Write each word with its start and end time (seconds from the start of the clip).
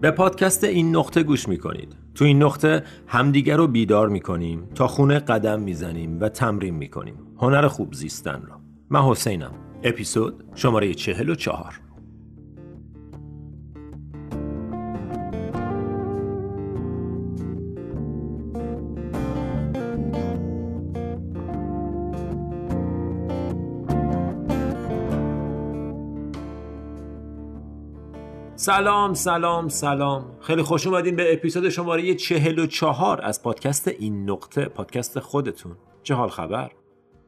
به 0.00 0.10
پادکست 0.10 0.64
این 0.64 0.96
نقطه 0.96 1.22
گوش 1.22 1.48
می‌کنید. 1.48 1.96
تو 2.14 2.24
این 2.24 2.42
نقطه 2.42 2.82
همدیگر 3.06 3.56
رو 3.56 3.66
بیدار 3.66 4.08
می‌کنیم 4.08 4.68
تا 4.74 4.86
خونه 4.86 5.18
قدم 5.18 5.60
می‌زنیم 5.60 6.20
و 6.20 6.28
تمرین 6.28 6.74
می‌کنیم. 6.74 7.14
هنر 7.38 7.68
خوب 7.68 7.94
زیستن 7.94 8.42
را. 8.48 8.60
من 8.90 9.02
حسینم. 9.02 9.52
اپیزود 9.82 10.44
شماره 10.54 10.94
چهل 10.94 11.28
و 11.28 11.34
چهار. 11.34 11.80
سلام 28.66 29.14
سلام 29.14 29.68
سلام. 29.68 30.38
خیلی 30.40 30.62
خوش 30.62 30.86
اومدین 30.86 31.16
به 31.16 31.32
اپیزود 31.32 31.68
شماره 31.68 32.14
چهل 32.14 32.58
و 32.58 32.66
چهار 32.66 33.20
از 33.22 33.42
پادکست 33.42 33.88
این 33.88 34.30
نقطه 34.30 34.64
پادکست 34.64 35.20
خودتون. 35.20 35.76
چه 36.02 36.14
حال 36.14 36.28
خبر؟ 36.28 36.72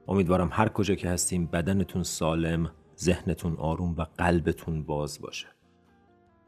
امیدوارم 0.08 0.48
هر 0.52 0.68
کجا 0.68 0.94
که 0.94 1.08
هستیم 1.08 1.46
بدنتون 1.46 2.02
سالم 2.02 2.70
ذهنتون 3.00 3.56
آروم 3.56 3.94
و 3.98 4.04
قلبتون 4.18 4.82
باز 4.82 5.20
باشه. 5.20 5.46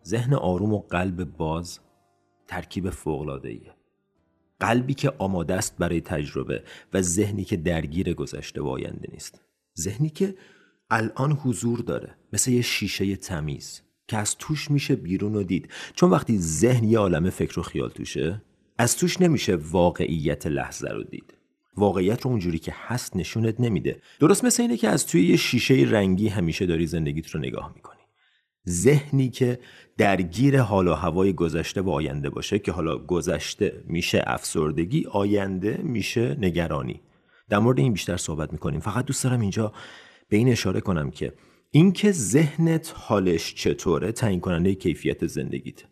ذهن 0.05 0.35
آروم 0.35 0.73
و 0.73 0.79
قلب 0.79 1.25
باز 1.25 1.81
ترکیب 2.47 2.91
فوقلادهیه 2.91 3.75
قلبی 4.61 4.95
که 4.95 5.13
آماده 5.19 5.55
است 5.55 5.79
برای 5.79 6.01
تجربه 6.01 6.63
و 6.93 7.03
ذهنی 7.03 7.45
که 7.45 7.57
درگیر 7.57 8.15
گذشته 8.15 8.63
و 8.63 8.67
آینده 8.69 9.09
نیست. 9.13 9.41
ذهنی 9.79 10.09
که 10.09 10.35
الان 10.91 11.33
حضور 11.33 11.79
داره 11.79 12.17
مثل 12.33 12.51
یه 12.51 12.63
شیشه 12.63 13.17
تمیز. 13.17 13.90
که 14.11 14.17
از 14.17 14.37
توش 14.39 14.71
میشه 14.71 14.97
بیرون 14.97 15.35
و 15.35 15.43
دید. 15.43 15.69
چون 15.95 16.11
وقتی 16.11 16.39
ذهن 16.39 16.85
یه 16.85 16.99
عالم 16.99 17.31
فکر 17.31 17.61
و 17.61 17.63
خیال 17.63 17.89
توشه 17.89 18.43
از 18.79 18.97
توش 18.97 19.21
نمیشه 19.21 19.57
واقعیت 19.57 20.47
لحظه 20.47 20.89
رو 20.89 21.03
دید. 21.03 21.35
واقعیت 21.77 22.23
رو 22.23 22.31
اونجوری 22.31 22.59
که 22.59 22.75
هست 22.77 23.17
نشونت 23.17 23.61
نمیده. 23.61 24.03
درست 24.21 24.45
مثل 24.45 24.63
اینه 24.63 24.77
که 24.77 24.89
از 24.89 25.07
توی 25.07 25.27
یه 25.27 25.37
شیشه 25.37 25.75
رنگی 25.75 26.29
همیشه 26.29 26.67
داری 26.67 26.87
زندگیت 26.87 27.31
رو 27.31 27.41
نگاه 27.41 27.73
می‌کنی. 27.75 28.01
ذهنی 28.69 29.29
که 29.31 29.59
درگیر 29.99 30.61
حال 30.61 30.89
و 30.89 30.95
هوای 30.95 31.33
گذشته 31.33 31.81
و 31.81 31.91
آینده 31.91 32.31
باشه 32.31 32.59
که 32.59 32.73
حالا 32.73 32.99
گذشته 32.99 33.85
میشه 33.87 34.23
افسردگی 34.27 35.07
آینده 35.11 35.81
میشه 35.83 36.37
نگرانی. 36.41 37.01
در 37.49 37.59
مورد 37.59 37.79
این 37.79 37.93
بیشتر 37.93 38.17
صحبت 38.17 38.53
می‌کنیم. 38.53 38.81
فقط 38.81 39.05
دوست 39.05 39.25
دارم 39.25 39.41
اینجا 39.41 39.73
به 40.29 40.37
این 40.37 40.49
اشاره 40.49 40.81
کنم 40.81 41.11
که 41.11 41.33
اینکه 41.73 42.13
ذهنت 42.13 42.93
حالش 42.97 43.55
چطوره 43.55 44.13
تعیین 44.13 44.41
کننده 44.41 44.75
کیفیت 44.75 45.27
زندگیت. 45.27 45.83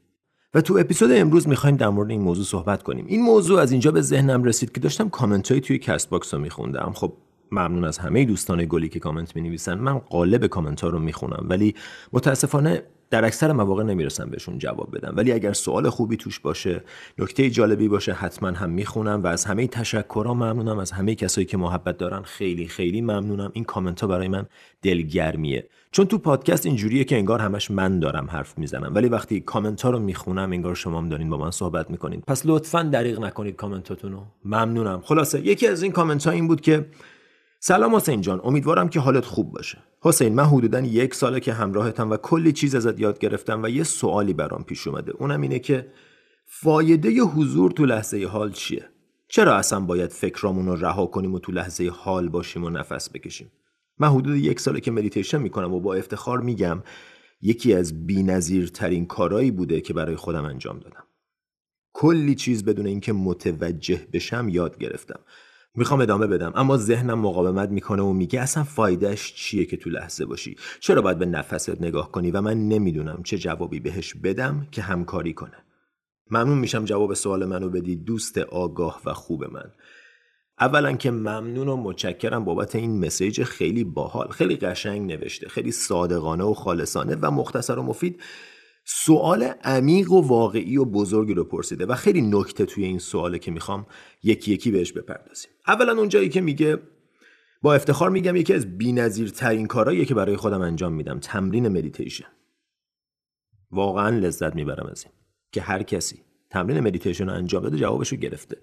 و 0.54 0.60
تو 0.60 0.76
اپیزود 0.80 1.12
امروز 1.12 1.48
می‌خوایم 1.48 1.76
در 1.76 1.88
مورد 1.88 2.10
این 2.10 2.20
موضوع 2.20 2.44
صحبت 2.44 2.82
کنیم. 2.82 3.06
این 3.06 3.22
موضوع 3.22 3.60
از 3.60 3.72
اینجا 3.72 3.90
به 3.90 4.00
ذهنم 4.00 4.44
رسید 4.44 4.72
که 4.72 4.80
داشتم 4.80 5.08
کامنت 5.08 5.52
های 5.52 5.60
توی 5.60 5.78
Castbox 5.78 6.34
رو 6.34 6.40
میخوندم. 6.40 6.92
خب 6.94 7.12
ممنون 7.52 7.84
از 7.84 7.98
همه 7.98 8.24
دوستان 8.24 8.66
گلی 8.68 8.88
که 8.88 8.98
کامنت 8.98 9.36
می 9.36 9.42
نویسن 9.42 9.74
من 9.74 9.98
غالب 9.98 10.46
کامنت 10.46 10.80
ها 10.80 10.88
رو 10.88 10.98
می‌خونم. 10.98 11.46
ولی 11.48 11.74
متاسفانه 12.12 12.82
در 13.10 13.24
اکثر 13.24 13.52
مواقع 13.52 13.82
نمی‌رسم 13.82 14.30
بهشون 14.30 14.58
جواب 14.58 14.96
بدم. 14.96 15.12
ولی 15.16 15.32
اگر 15.32 15.52
سوال 15.52 15.90
خوبی 15.90 16.16
توش 16.16 16.40
باشه 16.40 16.82
نکته 17.18 17.50
جالبی 17.50 17.88
باشه 17.88 18.12
حتما 18.12 18.48
هم 18.48 18.70
می‌خونم 18.70 19.22
و 19.22 19.26
از 19.26 19.44
همه 19.44 19.66
تشکرها 19.66 20.34
ممنونم. 20.34 20.78
از 20.78 20.90
همه 20.90 21.14
کسایی 21.14 21.46
که 21.46 21.56
محبت 21.56 21.98
دارن 21.98 22.22
خیلی 22.22 22.66
خیلی 22.68 23.00
ممنونم. 23.00 23.50
این 23.52 23.64
کامنت 23.64 24.00
ها 24.00 24.06
برای 24.06 24.28
من 24.28 24.46
دلگرمیه. 24.82 25.68
چون 25.90 26.06
تو 26.06 26.18
پادکست 26.18 26.66
اینجوریه 26.66 27.04
که 27.04 27.16
انگار 27.16 27.40
همش 27.40 27.70
من 27.70 27.98
دارم 27.98 28.26
حرف 28.30 28.58
می‌زنم. 28.58 28.94
ولی 28.94 29.08
وقتی 29.08 29.40
کامنت 29.40 29.82
ها 29.82 29.90
رو 29.90 29.98
می‌خونم 29.98 30.52
انگار 30.52 30.74
شما 30.74 30.98
هم 30.98 31.08
دارین 31.08 31.30
با 31.30 31.36
من 31.36 31.50
صحبت 31.50 31.90
می‌کنین. 31.90 32.22
پس 32.26 32.42
لطفا 32.44 32.82
دریغ 32.82 33.20
نکنید 33.20 33.56
کامنتاتون 33.56 34.12
رو. 34.12 34.22
ممنونم. 34.44 35.00
خلاصه 35.00 35.46
یکی 35.46 35.66
از 35.66 35.82
این 35.82 35.92
کامنت 35.92 36.26
ها 36.26 36.32
این 36.32 36.48
بود 36.48 36.60
که 36.60 36.86
سلام 37.60 37.96
حسین 37.96 38.20
جان 38.20 38.40
امیدوارم 38.44 38.88
که 38.88 39.00
حالت 39.00 39.24
خوب 39.24 39.52
باشه. 39.52 39.78
حسین 40.00 40.34
من 40.34 40.44
حدودا 40.44 40.80
یک 40.80 41.14
ساله 41.14 41.40
که 41.40 41.52
همراهتم 41.52 42.10
و 42.10 42.16
کلی 42.16 42.52
چیز 42.52 42.74
ازت 42.74 43.00
یاد 43.00 43.18
گرفتم 43.18 43.62
و 43.62 43.68
یه 43.68 43.84
سوالی 43.84 44.32
برام 44.32 44.64
پیش 44.64 44.86
اومده. 44.86 45.12
اونم 45.12 45.40
اینه 45.40 45.58
که 45.58 45.92
فایده 46.46 47.20
حضور 47.20 47.70
تو 47.70 47.86
لحظه 47.86 48.26
حال 48.26 48.52
چیه؟ 48.52 48.84
چرا 49.28 49.56
اصلا 49.56 49.80
باید 49.80 50.10
فکرامون 50.10 50.66
رو 50.66 50.76
رها 50.76 51.06
کنیم 51.06 51.34
و 51.34 51.38
تو 51.38 51.52
لحظه 51.52 51.90
حال 51.94 52.28
باشیم 52.28 52.64
و 52.64 52.70
نفس 52.70 53.10
بکشیم؟ 53.10 53.52
من 53.98 54.08
حدود 54.08 54.36
یک 54.36 54.60
ساله 54.60 54.80
که 54.80 54.90
مدیتیشن 54.90 55.38
می‌کنم 55.38 55.74
و 55.74 55.80
با 55.80 55.94
افتخار 55.94 56.40
میگم 56.40 56.82
یکی 57.42 57.74
از 57.74 58.06
بی‌نظیرترین 58.06 59.06
کارایی 59.06 59.50
بوده 59.50 59.80
که 59.80 59.94
برای 59.94 60.16
خودم 60.16 60.44
انجام 60.44 60.78
دادم. 60.78 61.04
کلی 61.92 62.34
چیز 62.34 62.64
بدون 62.64 62.86
اینکه 62.86 63.12
متوجه 63.12 64.06
بشم 64.12 64.48
یاد 64.48 64.78
گرفتم. 64.78 65.20
می‌خوام 65.78 66.00
ادامه 66.00 66.26
بدم. 66.26 66.52
اما 66.54 66.76
ذهنم 66.76 67.18
مقاومت 67.18 67.68
می‌کنه 67.68 68.02
و 68.02 68.12
میگه 68.12 68.40
اصلا 68.40 68.64
فایدهش 68.64 69.34
چیه 69.34 69.64
که 69.64 69.76
تو 69.76 69.90
لحظه 69.90 70.24
باشی؟ 70.24 70.56
چرا 70.80 71.02
باید 71.02 71.18
به 71.18 71.26
نفست 71.26 71.80
نگاه 71.80 72.12
کنی 72.12 72.30
و 72.30 72.40
من 72.40 72.68
نمی‌دونم 72.68 73.22
چه 73.22 73.38
جوابی 73.38 73.80
بهش 73.80 74.14
بدم 74.14 74.66
که 74.72 74.82
همکاری 74.82 75.32
کنه. 75.32 75.64
ممنون 76.30 76.58
میشم 76.58 76.84
جواب 76.84 77.14
سوال 77.14 77.44
منو 77.44 77.68
بدی 77.68 77.96
دوست 77.96 78.38
آگاه 78.38 79.00
و 79.04 79.14
خوب 79.14 79.44
من. 79.44 79.72
اولا 80.60 80.92
که 80.92 81.10
ممنون 81.10 81.68
و 81.68 81.76
متشکرم 81.76 82.44
بابت 82.44 82.74
این 82.74 83.04
مسیج 83.06 83.42
خیلی 83.42 83.84
باحال 83.84 84.28
خیلی 84.28 84.56
قشنگ 84.56 85.12
نوشته 85.12 85.48
خیلی 85.48 85.72
صادقانه 85.72 86.44
و 86.44 86.54
خالصانه 86.54 87.16
و 87.22 87.30
مختصر 87.30 87.78
و 87.78 87.82
مفید. 87.82 88.20
سوال 88.90 89.42
عمیق 89.42 90.12
و 90.12 90.28
واقعی 90.28 90.76
و 90.76 90.84
بزرگی 90.84 91.34
رو 91.34 91.44
پرسیده 91.44 91.86
و 91.86 91.94
خیلی 91.94 92.22
نکته 92.22 92.66
توی 92.66 92.84
این 92.84 92.98
سواله 92.98 93.38
که 93.38 93.50
می‌خوام 93.50 93.86
یکی 94.22 94.52
یکی 94.52 94.70
بهش 94.70 94.92
بپردازیم. 94.92 95.50
اولا 95.66 95.92
اون 95.92 96.08
جایی 96.08 96.28
که 96.28 96.40
میگه 96.40 96.78
با 97.62 97.74
افتخار 97.74 98.10
میگم 98.10 98.36
یکی 98.36 98.54
از 98.54 98.78
بی‌نظیرترین 98.78 99.66
کارهاییه 99.66 100.04
که 100.04 100.14
برای 100.14 100.36
خودم 100.36 100.60
انجام 100.60 100.92
میدم 100.92 101.18
تمرین 101.18 101.68
مدیتیشن. 101.68 102.28
واقعا 103.70 104.18
لذت 104.18 104.54
می‌برم 104.54 104.86
از 104.86 105.04
این 105.04 105.12
که 105.52 105.60
هر 105.60 105.82
کسی 105.82 106.22
تمرین 106.50 106.80
مدیتیشن 106.80 107.28
رو 107.28 107.34
انجام 107.34 107.62
داده 107.62 107.78
جوابش 107.78 108.08
رو 108.08 108.18
گرفته. 108.18 108.56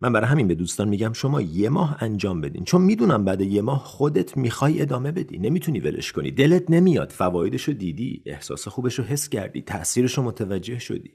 من 0.00 0.12
برای 0.12 0.26
همین 0.26 0.48
به 0.48 0.54
دوستان 0.54 0.88
میگم 0.88 1.12
شما 1.12 1.40
یه 1.40 1.68
ماه 1.68 1.96
انجام 2.02 2.40
بدین. 2.40 2.64
چون 2.64 2.82
می‌دونم 2.82 3.24
بعد 3.24 3.40
یه 3.40 3.62
ماه 3.62 3.84
خودت 3.84 4.36
می‌خوای 4.36 4.82
ادامه 4.82 5.12
بدی. 5.12 5.38
نمی‌تونی 5.38 5.80
ولش 5.80 6.12
کنی. 6.12 6.30
دلت 6.30 6.70
نمیاد. 6.70 7.10
فوایدش 7.10 7.62
رو 7.62 7.74
دیدی. 7.74 8.22
احساس 8.26 8.68
خوبش 8.68 8.98
رو 8.98 9.04
حس 9.04 9.28
کردی. 9.28 9.62
تاثیرش 9.62 10.18
رو 10.18 10.22
متوجه 10.22 10.78
شدی. 10.78 11.10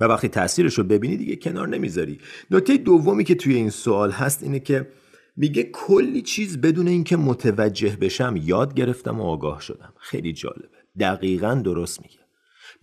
و 0.00 0.04
وقتی 0.04 0.28
تاثیرش 0.28 0.74
رو 0.74 0.84
ببینی 0.84 1.16
دیگه 1.16 1.36
کنار 1.36 1.68
نمی‌ذاری. 1.68 2.18
نکته 2.50 2.76
دومی 2.76 3.24
که 3.24 3.34
توی 3.34 3.54
این 3.54 3.70
سوال 3.70 4.10
هست 4.10 4.42
اینه 4.42 4.60
که 4.60 4.88
میگه 5.36 5.62
کلی 5.72 6.22
چیز 6.22 6.60
بدون 6.60 6.88
اینکه 6.88 7.16
متوجه 7.16 7.96
بشم 7.96 8.34
یاد 8.42 8.74
گرفتم 8.74 9.20
و 9.20 9.24
آگاه 9.24 9.60
شدم. 9.60 9.92
خیلی 10.00 10.32
جالبه. 10.32 10.68
دقیقا 11.00 11.54
درست 11.54 12.02
میگه. 12.02 12.18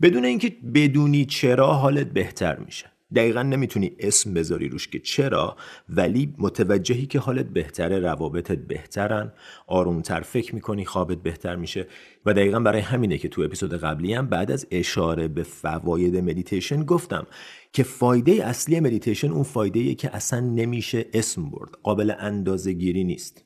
بدون 0.01 0.25
اینکه 0.25 0.55
بدونی 0.73 1.25
چرا 1.25 1.73
حالت 1.73 2.07
بهتر 2.07 2.59
میشه. 2.59 2.91
دقیقا 3.15 3.43
نمی‌تونی 3.43 3.95
اسم 3.99 4.33
بذاری 4.33 4.69
روش 4.69 4.87
که 4.87 4.99
چرا 4.99 5.57
ولی 5.89 6.35
متوجهی 6.37 7.05
که 7.05 7.19
حالت 7.19 7.45
بهتره 7.45 7.99
روابطت 7.99 8.57
بهترن 8.57 9.33
آرومتر 9.67 10.21
فکر 10.21 10.55
می‌کنی 10.55 10.85
خوابت 10.85 11.17
بهتر 11.17 11.55
میشه 11.55 11.87
و 12.25 12.33
دقیقا 12.33 12.59
برای 12.59 12.81
همینه 12.81 13.17
که 13.17 13.29
تو 13.29 13.41
اپیزود 13.41 13.73
قبلی 13.73 14.13
هم 14.13 14.27
بعد 14.27 14.51
از 14.51 14.67
اشاره 14.71 15.27
به 15.27 15.43
فواید 15.43 16.17
مدیتیشن 16.17 16.83
گفتم 16.83 17.27
که 17.73 17.83
فایده 17.83 18.47
اصلی 18.47 18.79
مدیتیشن 18.79 19.31
اون 19.31 19.43
فایده 19.43 19.95
که 19.95 20.15
اصلا 20.15 20.39
نمیشه 20.39 21.05
اسم 21.13 21.49
برد 21.49 21.71
قابل 21.83 22.13
اندازه 22.19 22.73
گیری 22.73 23.03
نیست. 23.03 23.45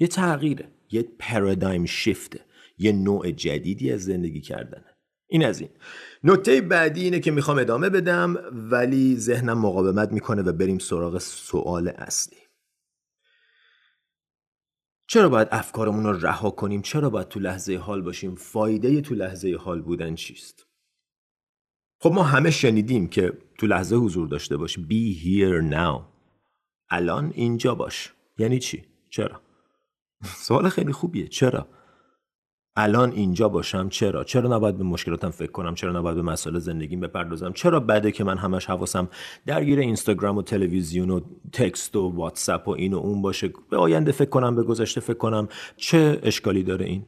یه 0.00 0.06
تغییره 0.06 0.68
یه 0.90 1.02
پارادایم 1.02 1.84
شیفته 1.84 2.40
یه 2.78 2.92
نوع 2.92 3.30
جدیدی 3.30 3.92
از 3.92 4.04
زندگی 4.04 4.40
کردنه. 4.40 4.97
این 5.28 5.44
از 5.44 5.60
این. 5.60 5.70
نکته 6.24 6.60
بعدی 6.60 7.04
اینه 7.04 7.20
که 7.20 7.30
می‌خوام 7.30 7.58
ادامه 7.58 7.88
بدم 7.88 8.36
ولی 8.52 9.16
ذهنم 9.16 9.58
مقاومت 9.58 10.12
می‌کنه 10.12 10.42
و 10.42 10.52
بریم 10.52 10.78
سراغ 10.78 11.18
سوال 11.18 11.88
اصلی. 11.88 12.38
چرا 15.10 15.28
باید 15.28 15.48
افکارمون 15.50 16.04
رو 16.04 16.26
رها 16.26 16.50
کنیم؟ 16.50 16.82
چرا 16.82 17.10
باید 17.10 17.28
تو 17.28 17.40
لحظه 17.40 17.76
حال 17.76 18.02
باشیم؟ 18.02 18.34
فایده 18.34 19.00
تو 19.00 19.14
لحظه 19.14 19.56
حال 19.60 19.82
بودن 19.82 20.14
چیست؟ 20.14 20.66
خب 22.00 22.12
ما 22.12 22.22
همه 22.22 22.50
شنیدیم 22.50 23.08
که 23.08 23.32
تو 23.58 23.66
لحظه 23.66 23.96
حضور 23.96 24.28
داشته 24.28 24.56
باش. 24.56 24.78
Be 24.78 25.24
here 25.24 25.72
now. 25.72 26.02
الان 26.90 27.32
اینجا 27.34 27.74
باش. 27.74 28.12
یعنی 28.38 28.58
چی؟ 28.58 28.84
چرا؟ 29.10 29.40
سوال 30.46 30.68
خیلی 30.68 30.92
خوبیه. 30.92 31.28
چرا؟ 31.28 31.68
الان 32.80 33.12
اینجا 33.12 33.48
باشم 33.48 33.88
چرا؟ 33.88 34.24
چرا 34.24 34.56
نباید 34.56 34.78
به 34.78 34.84
مشکلاتم 34.84 35.30
فکر 35.30 35.50
کنم؟ 35.50 35.74
چرا 35.74 35.92
نباید 35.98 36.16
به 36.16 36.22
مسائل 36.22 36.58
زندگیم 36.58 37.00
بپردازم؟ 37.00 37.52
چرا 37.52 37.80
بده 37.80 38.12
که 38.12 38.24
من 38.24 38.38
همش 38.38 38.66
حواسم 38.66 39.08
درگیر 39.46 39.78
اینستاگرام 39.78 40.36
و 40.36 40.42
تلویزیون 40.42 41.10
و 41.10 41.20
تکست 41.52 41.96
و 41.96 42.08
واتساپ 42.08 42.68
و 42.68 42.70
این 42.70 42.94
و 42.94 42.96
اون 42.98 43.22
باشه؟ 43.22 43.52
به 43.70 43.76
آینده 43.76 44.12
فکر 44.12 44.28
کنم 44.28 44.56
به 44.56 44.62
گذشته 44.62 45.00
فکر 45.00 45.16
کنم. 45.18 45.48
چه 45.76 46.20
اشکالی 46.22 46.62
داره 46.62 46.86
این؟ 46.86 47.06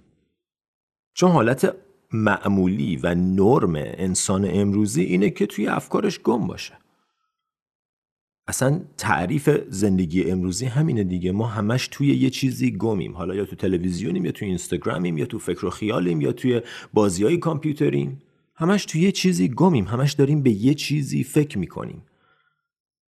چون 1.15 1.31
حالت 1.31 1.77
معمولی 2.13 2.97
و 2.97 3.15
نرم 3.15 3.73
انسان 3.77 4.49
امروزی 4.51 5.03
اینه 5.03 5.31
که 5.31 5.47
توی 5.47 5.69
افکارش 5.69 6.21
گم 6.21 6.47
باشه. 6.47 6.80
اصلا 8.51 8.81
تعریف 8.97 9.51
زندگی 9.69 10.31
امروزی 10.31 10.67
همینه 10.67 11.05
دیگه. 11.05 11.33
ما 11.33 11.47
همش 11.47 11.89
توی 11.89 12.15
یه 12.15 12.31
چیزی 12.31 12.71
گمیم. 12.71 13.17
حالا 13.17 13.35
یا 13.35 13.45
تو 13.45 13.57
تلویزیونیم 13.57 14.25
یا 14.25 14.33
تو 14.33 14.45
اینستاگرامیم 14.45 15.19
یا 15.19 15.27
تو 15.27 15.39
فکر 15.39 15.67
و 15.67 15.71
خیالیم 15.71 16.21
یا 16.21 16.33
توی 16.33 16.63
بازی 16.93 17.25
های 17.25 17.37
کامپیوتریم. 17.37 18.23
همش 18.55 18.85
توی 18.85 19.01
یه 19.01 19.13
چیزی 19.13 19.49
گمیم. 19.49 19.85
همش 19.85 20.13
داریم 20.13 20.43
به 20.43 20.51
یه 20.51 20.75
چیزی 20.75 21.25
فکر 21.25 21.59
می‌کنیم. 21.59 22.03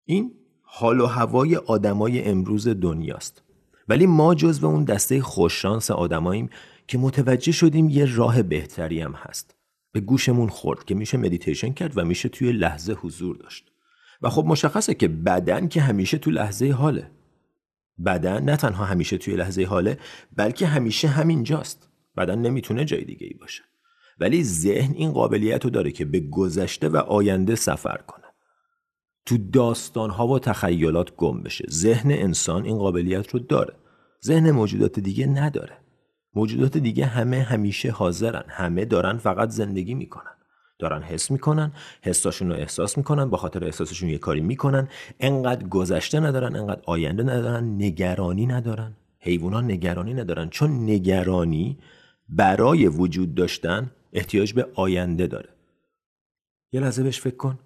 این 0.04 0.32
حال 0.62 1.00
و 1.00 1.06
هوای 1.06 1.56
آدمای 1.56 2.25
امروز 2.25 2.69
دنیاست. 2.69 3.43
ولی 3.88 4.06
ما 4.06 4.34
جزو 4.34 4.66
اون 4.66 4.84
دسته 4.84 5.20
خوششانس 5.20 5.90
آدماییم 5.90 6.50
که 6.86 6.98
متوجه 6.98 7.52
شدیم 7.52 7.88
یه 7.88 8.16
راه 8.16 8.43
بهتری 8.43 9.00
هم 9.00 9.12
هست. 9.12 9.54
به 9.93 10.00
گوشمون 10.00 10.48
خورد 10.48 10.84
که 10.84 10.94
میشه 10.94 11.19
مدیتیشن 11.19 11.72
کرد 11.72 11.98
و 11.98 12.04
میشه 12.04 12.28
توی 12.28 12.52
لحظه 12.52 12.93
حضور 12.93 13.36
داشت. 13.36 13.70
و 14.22 14.31
خب 14.31 14.44
مشخصه 14.46 14.94
که 14.94 15.08
بدن 15.08 15.69
که 15.69 15.81
همیشه 15.81 16.19
تو 16.19 16.31
لحظه 16.31 16.70
حاله. 16.70 17.11
بدن 18.06 18.44
نه 18.44 18.56
تنها 18.56 18.84
همیشه 18.84 19.19
توی 19.19 19.37
لحظه 19.37 19.64
حاله 19.64 19.99
بلکه 20.37 20.67
همیشه 20.67 21.08
همینجاست. 21.08 21.88
بدن 22.17 22.38
نمی‌تونه 22.38 22.84
جای 22.84 23.05
دیگه 23.05 23.26
ای 23.26 23.34
باشه. 23.34 23.62
ولی 24.20 24.44
ذهن 24.44 24.93
این 24.94 25.12
قابلیت 25.12 25.64
رو 25.64 25.70
داره 25.70 25.90
که 25.90 26.05
به 26.05 26.20
گذشته 26.20 26.88
و 26.88 26.96
آینده 26.96 27.55
سفر 27.55 27.96
کنه. 28.06 28.25
تو 29.26 29.38
داستانها 29.38 30.28
و 30.28 30.38
تخیلات 30.38 31.17
گم 31.17 31.43
بشه. 31.43 31.64
ذهن 31.70 32.11
انسان 32.11 32.64
این 32.64 32.78
قابلیت 32.78 33.28
رو 33.28 33.40
داره. 33.40 33.75
ذهن 34.25 34.50
موجودات 34.50 35.00
دیگه 35.00 35.26
نداره. 35.26 35.78
موجودات 36.34 36.76
دیگه 36.78 37.06
همه 37.06 37.43
همیشه 37.43 37.90
حاضرن. 37.90 38.44
همه 38.49 38.84
دارن 38.84 39.19
فقط 39.19 39.49
زندگی 39.49 39.94
می‌کنن. 39.94 40.37
دارن 40.81 41.03
حس 41.03 41.31
می‌کنن 41.31 41.73
حساشون 42.03 42.49
رو 42.49 42.55
احساس 42.55 42.99
می‌کنن 42.99 43.31
با 43.31 43.37
خاطر 43.37 43.65
احساسشون 43.65 44.09
یه 44.09 44.19
کاری 44.19 44.41
می‌کنن. 44.41 44.88
انقدر 45.21 45.69
گذشته 45.69 46.21
ندارن 46.21 46.56
انقدر 46.56 46.82
آینده 46.85 47.23
ندارن 47.23 47.65
نگرانی 47.65 48.47
ندارن. 48.47 48.93
حیوانات 49.19 49.65
نگرانی 49.65 50.15
ندارن. 50.15 50.49
چون 50.49 50.85
نگرانی 50.85 51.79
برای 52.29 52.87
وجود 52.87 53.35
داشتن 53.35 53.91
احتیاج 54.12 54.53
به 54.53 54.67
آینده 54.75 55.27
داره. 55.27 55.49
یه 56.73 56.81
لحظه 56.81 57.03
بهش 57.03 57.21
فکر 57.21 57.37
کن. 57.37 57.59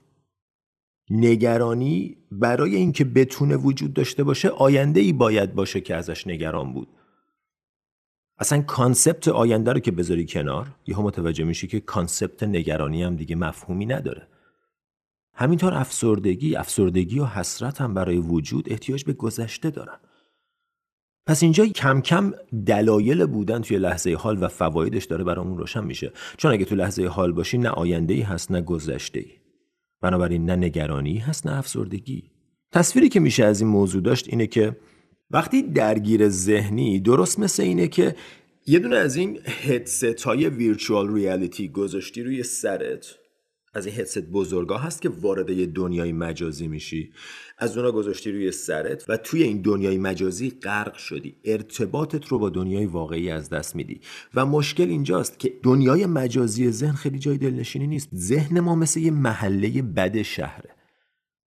نگرانی 1.11 2.17
برای 2.31 2.77
اینکه 2.77 3.05
بتونه 3.05 3.57
وجود 3.57 3.95
داشته 3.95 4.25
باشه 4.25 4.49
آینده 4.49 5.01
ای 5.01 5.13
باید 5.13 5.55
باشه 5.55 5.81
که 5.81 5.95
ازش 5.95 6.27
نگران 6.27 6.73
بود. 6.73 6.89
اصلا 8.44 8.62
concept 8.62 9.29
آینده 9.29 9.73
رو 9.73 9.81
که 9.81 9.91
بذاری 9.91 10.26
کنار 10.26 10.67
یهو 10.87 11.02
متوجه 11.02 11.44
میشی 11.44 11.67
که 11.67 11.81
concept 11.81 12.43
نگرانی 12.43 13.02
هم 13.02 13.17
دیگه 13.17 13.37
مفهومی 13.37 13.87
نداره. 13.87 14.29
همینطور 15.35 15.75
افسردگی 15.75 16.56
افسردگی 16.56 17.19
و 17.19 17.25
حسرت 17.25 17.81
هم 17.81 17.94
برای 17.94 18.19
وجود 18.19 18.73
احتیاج 18.73 19.05
به 19.05 19.12
گذشته 19.12 19.70
دارن. 19.70 19.96
پس 21.26 21.43
اینجا 21.43 21.67
کم 21.67 22.00
کم 22.00 22.32
دلایل 22.67 23.26
بودن 23.26 23.62
توی 23.62 23.79
لحظه 23.79 24.14
حال 24.14 24.43
و 24.43 24.49
فوایدش 24.49 25.05
داره 25.05 25.25
برامون 25.25 25.58
روشن 25.58 25.85
میشه. 25.85 26.12
چون 26.37 26.52
اگه 26.52 26.64
تو 26.64 26.75
لحظه 26.75 27.06
حال 27.06 27.32
باشی 27.32 27.58
نه 27.58 27.69
آینده 27.69 28.14
ای 28.14 28.23
هست 28.23 28.50
نه 28.50 28.61
گذشته 28.61 29.20
ای 29.20 29.32
بنابراین 30.00 30.44
نه 30.50 30.56
نگرانی 30.56 31.19
هست 31.19 31.46
نه 31.46 31.58
افسردگی. 31.58 32.31
تصویری 32.73 33.08
که 33.08 33.20
میشه 33.20 33.44
از 33.44 33.61
این 33.61 33.70
موضوع 33.70 34.02
داشت 34.02 34.29
اینه 34.29 34.46
که 34.46 34.76
وقتی 35.35 35.63
درگیر 35.63 36.29
ذهنی 36.29 37.01
درست 37.01 37.39
مثل 37.39 37.63
اینه 37.63 37.89
که 37.89 38.17
یه 38.67 38.79
دونه 38.79 38.97
از 38.97 39.17
این 39.17 39.39
هدست 39.47 40.23
های 40.23 40.49
ویرچوال 40.49 41.15
ریالیتی 41.15 41.69
گذاشتی 41.69 42.23
روی 42.23 42.43
سرت. 42.43 43.07
از 43.75 43.87
این 43.87 43.95
هدست 43.95 44.19
بزرگا 44.19 44.79
هست 44.79 45.03
که 45.03 45.09
وارد 45.09 45.51
یه 45.51 45.67
دنیای 45.67 46.13
مجازی 46.13 46.69
میشی. 46.69 47.13
از 47.59 47.79
اونا 47.79 47.93
گذاشتی 47.93 48.33
روی 48.33 48.53
سرت 48.53 49.05
و 49.09 49.17
توی 49.17 49.43
این 49.43 49.63
دنیای 49.63 49.99
مجازی 49.99 50.51
غرق 50.51 50.97
شدی. 50.97 51.37
ارتباطت 51.45 52.27
رو 52.29 52.39
با 52.39 52.51
دنیای 52.51 52.87
واقعی 52.87 53.31
از 53.31 53.51
دست 53.51 53.77
میدی. 53.77 54.01
و 54.35 54.47
مشکل 54.47 54.89
اینجاست 54.89 55.39
که 55.39 55.53
دنیای 55.63 56.07
مجازی 56.07 56.71
ذهن 56.71 56.93
خیلی 56.93 57.19
جای 57.19 57.39
دلنشینی 57.39 57.87
نیست. 57.87 58.09
ذهن 58.15 58.61
ما 58.61 58.75
مثل 58.75 59.01
یه 59.01 59.11
محله 59.11 59.83
بد 59.83 60.23
شهره. 60.23 60.71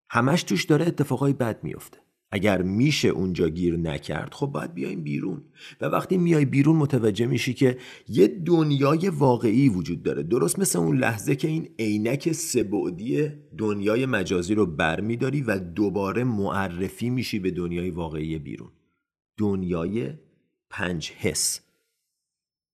همش 0.10 0.44
توش 0.44 0.64
داره 0.64 0.88
اتفاقای 0.88 1.34
بد 1.34 1.64
میفته. 1.64 2.07
اگر 2.32 2.62
میشه 2.62 3.08
اونجا 3.08 3.50
گیر 3.50 3.78
نکرد 3.78 4.34
خب 4.34 4.48
باید 4.48 4.74
بیایم 4.74 5.04
بیرون. 5.04 5.42
و 5.82 5.86
وقتی 5.86 6.18
میای 6.18 6.46
بیرون 6.46 6.76
متوجه 6.76 7.26
میشی 7.26 7.54
که 7.54 7.78
یه 8.08 8.28
دنیای 8.28 9.10
واقعی 9.10 9.70
وجود 9.70 10.04
داره. 10.04 10.24
درست 10.24 10.60
مثل 10.60 10.80
اون 10.80 10.98
لحظه 10.98 11.36
که 11.36 11.48
این 11.48 11.70
عینک 11.80 12.32
سبعدی 12.32 13.30
دنیای 13.58 14.06
مجازی 14.06 14.56
رو 14.56 14.66
برمیداری 14.66 15.42
و 15.42 15.60
دوباره 15.60 16.24
معرفی 16.24 17.10
میشی 17.10 17.40
به 17.40 17.52
دنیای 17.52 17.90
واقعی 17.90 18.40
بیرون. 18.40 18.72
دنیای 19.38 20.14
پنج 20.70 21.12
حس. 21.12 21.60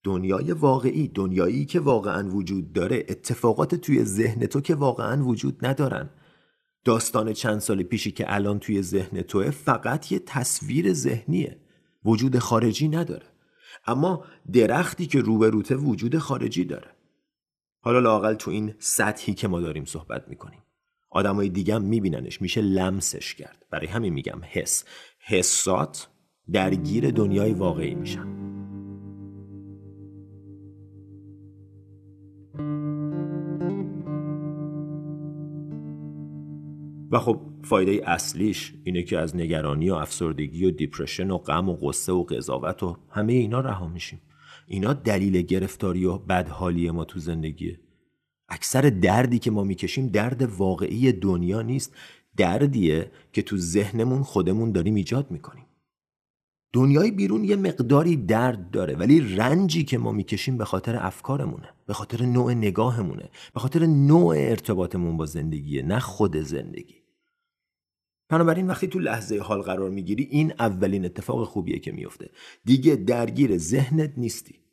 دنیای 0.03 0.51
واقعی 0.51 1.07
دنیایی 1.07 1.65
که 1.65 1.79
واقعا 1.79 2.29
وجود 2.29 2.73
داره 2.73 3.05
اتفاقات 3.09 3.75
توی 3.75 4.03
ذهن 4.03 4.45
تو 4.45 4.61
که 4.61 4.75
واقعا 4.75 5.25
وجود 5.25 5.65
ندارن. 5.65 6.09
داستان 6.85 7.33
چند 7.33 7.59
سال 7.59 7.83
پیشی 7.83 8.11
که 8.11 8.33
الان 8.33 8.59
توی 8.59 8.81
ذهن 8.81 9.21
توه 9.21 9.51
فقط 9.51 10.11
یه 10.11 10.19
تصویر 10.19 10.93
ذهنیه. 10.93 11.59
وجود 12.05 12.39
خارجی 12.39 12.87
نداره. 12.87 13.25
اما 13.85 14.25
درختی 14.53 15.05
که 15.05 15.21
روبروته 15.21 15.75
وجود 15.75 16.17
خارجی 16.17 16.65
داره. 16.65 16.91
حالا 17.79 17.99
لاقل 17.99 18.33
تو 18.33 18.51
این 18.51 18.73
سطحی 18.79 19.33
که 19.33 19.47
ما 19.47 19.61
داریم 19.61 19.85
صحبت 19.85 20.27
می‌کنیم. 20.27 20.63
آدمای 21.09 21.49
دیگه 21.49 21.75
هم 21.75 21.81
میبیننش. 21.81 22.41
میشه 22.41 22.61
لمسش 22.61 23.35
کرد. 23.35 23.65
برای 23.71 23.87
همین 23.87 24.13
میگم 24.13 24.41
حس. 24.51 24.83
حسات 25.19 26.07
درگیر 26.51 27.11
دنیای 27.11 27.53
واقعی 27.53 27.95
میشن. 27.95 28.32
و 37.13 37.19
خب 37.19 37.41
فایده 37.63 38.09
اصلیش 38.09 38.73
اینه 38.83 39.03
که 39.03 39.17
از 39.17 39.35
نگرانی 39.35 39.89
و 39.89 39.93
افسردگی 39.93 40.65
و 40.65 40.71
دیپرشن 40.71 41.31
و 41.31 41.37
غم 41.37 41.69
و 41.69 41.75
قصه 41.75 42.11
و 42.11 42.23
قضاوت 42.23 42.83
و 42.83 42.97
همه 43.09 43.33
اینا 43.33 43.59
رها 43.59 43.87
میشیم. 43.87 44.21
اینا 44.67 44.93
دلیل 44.93 45.41
گرفتاری 45.41 46.05
و 46.05 46.17
بدحالی 46.17 46.91
ما 46.91 47.05
تو 47.05 47.19
زندگیه. 47.19 47.79
اکثر 48.49 48.81
دردی 48.81 49.39
که 49.39 49.51
ما 49.51 49.63
می‌کشیم 49.63 50.07
درد 50.07 50.41
واقعی 50.41 51.11
دنیا 51.11 51.61
نیست 51.61 51.95
دردیه 52.37 53.11
که 53.33 53.41
تو 53.41 53.57
ذهنمون 53.57 54.23
خودمون 54.23 54.71
داریم 54.71 54.95
ایجاد 54.95 55.31
می‌کنیم. 55.31 55.65
دنیای 56.73 57.11
بیرون 57.11 57.43
یه 57.43 57.55
مقداری 57.55 58.15
درد 58.15 58.71
داره 58.71 58.95
ولی 58.95 59.35
رنجی 59.35 59.83
که 59.83 59.97
ما 59.97 60.11
می‌کشیم 60.11 60.57
به 60.57 60.65
خاطر 60.65 60.95
افکارمونه 61.05 61.69
به 61.87 61.93
خاطر 61.93 62.25
نوع 62.25 62.53
نگاهمونه 62.53 63.29
به 63.53 63.59
خاطر 63.59 63.85
نوع 63.85 64.35
ارتباطمون 64.37 65.17
با 65.17 65.25
زندگیه 65.25 65.83
نه 65.83 65.99
خود 65.99 66.37
زندگی. 66.37 67.02
بنابراین 68.29 68.67
وقتی 68.67 68.87
تو 68.87 68.99
لحظه 68.99 69.39
حال 69.39 69.61
قرار 69.61 69.89
می‌گیری 69.89 70.23
این 70.23 70.53
اولین 70.59 71.05
اتفاق 71.05 71.47
خوبیه 71.47 71.79
که 71.79 71.91
میفته 71.91 72.29
دیگه 72.65 72.95
درگیر 72.95 73.57
ذهنت 73.57 74.13
نیستی. 74.17 74.63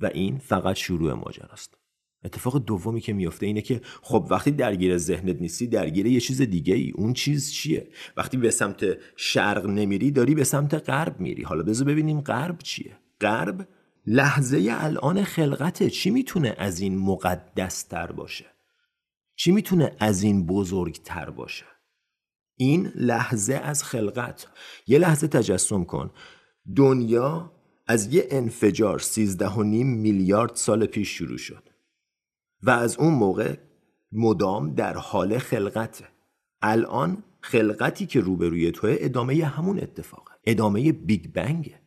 و 0.00 0.10
این 0.14 0.38
فقط 0.38 0.76
شروع 0.76 1.12
ماجراست. 1.12 1.76
اتفاق 2.24 2.64
دومی 2.64 3.00
که 3.00 3.12
میفته 3.12 3.46
اینه 3.46 3.62
که 3.62 3.80
خب 4.02 4.26
وقتی 4.30 4.50
درگیر 4.50 4.98
ذهنت 4.98 5.40
نیستی 5.40 5.66
درگیر 5.66 6.06
یه 6.06 6.20
چیز 6.20 6.42
دیگه 6.42 6.74
ای 6.74 6.90
اون 6.90 7.12
چیز 7.12 7.52
چیه؟ 7.52 7.88
وقتی 8.16 8.36
به 8.36 8.50
سمت 8.50 8.84
شرق 9.16 9.66
نمیری 9.66 10.10
داری 10.10 10.34
به 10.34 10.44
سمت 10.44 10.74
غرب 10.74 11.20
میری. 11.20 11.42
حالا 11.42 11.62
بذار 11.62 11.88
ببینیم 11.88 12.20
غرب 12.20 12.58
چیه. 12.58 12.98
غرب 13.20 13.68
لحظه 14.06 14.68
الان 14.70 15.24
خلقته. 15.24 15.90
چی 15.90 16.10
می‌تونه 16.10 16.54
از 16.58 16.80
این 16.80 16.98
مقدس 16.98 17.82
تر 17.82 18.12
باشه؟ 18.12 18.46
چی 19.36 19.52
می‌تونه 19.52 19.96
از 19.98 20.22
این 20.22 20.46
بزرگتر 20.46 21.30
باشه؟ 21.30 21.64
این 22.60 22.92
لحظه 22.94 23.54
از 23.54 23.82
خلقت. 23.82 24.46
یه 24.86 24.98
لحظه 24.98 25.28
تجسم 25.28 25.84
کن. 25.84 26.10
دنیا 26.76 27.52
از 27.86 28.14
یه 28.14 28.26
انفجار 28.30 28.98
سیزده 28.98 29.48
و 29.48 29.62
نیم 29.62 29.86
میلیارد 29.86 30.54
سال 30.54 30.86
پیش 30.86 31.08
شروع 31.08 31.38
شد 31.38 31.62
و 32.62 32.70
از 32.70 32.96
اون 32.96 33.14
موقع 33.14 33.56
مدام 34.12 34.74
در 34.74 34.96
حال 34.96 35.38
خلقته. 35.38 36.04
الان 36.62 37.22
خلقتی 37.40 38.06
که 38.06 38.20
روبروی 38.20 38.70
توه 38.70 38.96
ادامه 39.00 39.44
همون 39.44 39.80
اتفاقه. 39.80 40.32
ادامه 40.44 40.92
بیگ 40.92 41.32
بنگه. 41.32 41.80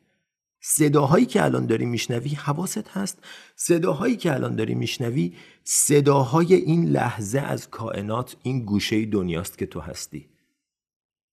صداهایی 0.62 1.26
که 1.26 1.44
الان 1.44 1.66
داری 1.66 1.86
میشنوی 1.86 2.30
حواست 2.30 2.88
هست. 2.88 3.20
صداهایی 3.56 4.16
که 4.16 4.34
الان 4.34 4.56
داری 4.56 4.76
میشنوی 4.76 5.34
صداهای 5.64 6.54
این 6.54 6.86
لحظه 6.86 7.40
از 7.40 7.70
کائنات 7.70 8.38
این 8.44 8.66
گوشه 8.66 9.06
دنیاست 9.06 9.58
که 9.58 9.66
تو 9.66 9.80
هستی. 9.80 10.33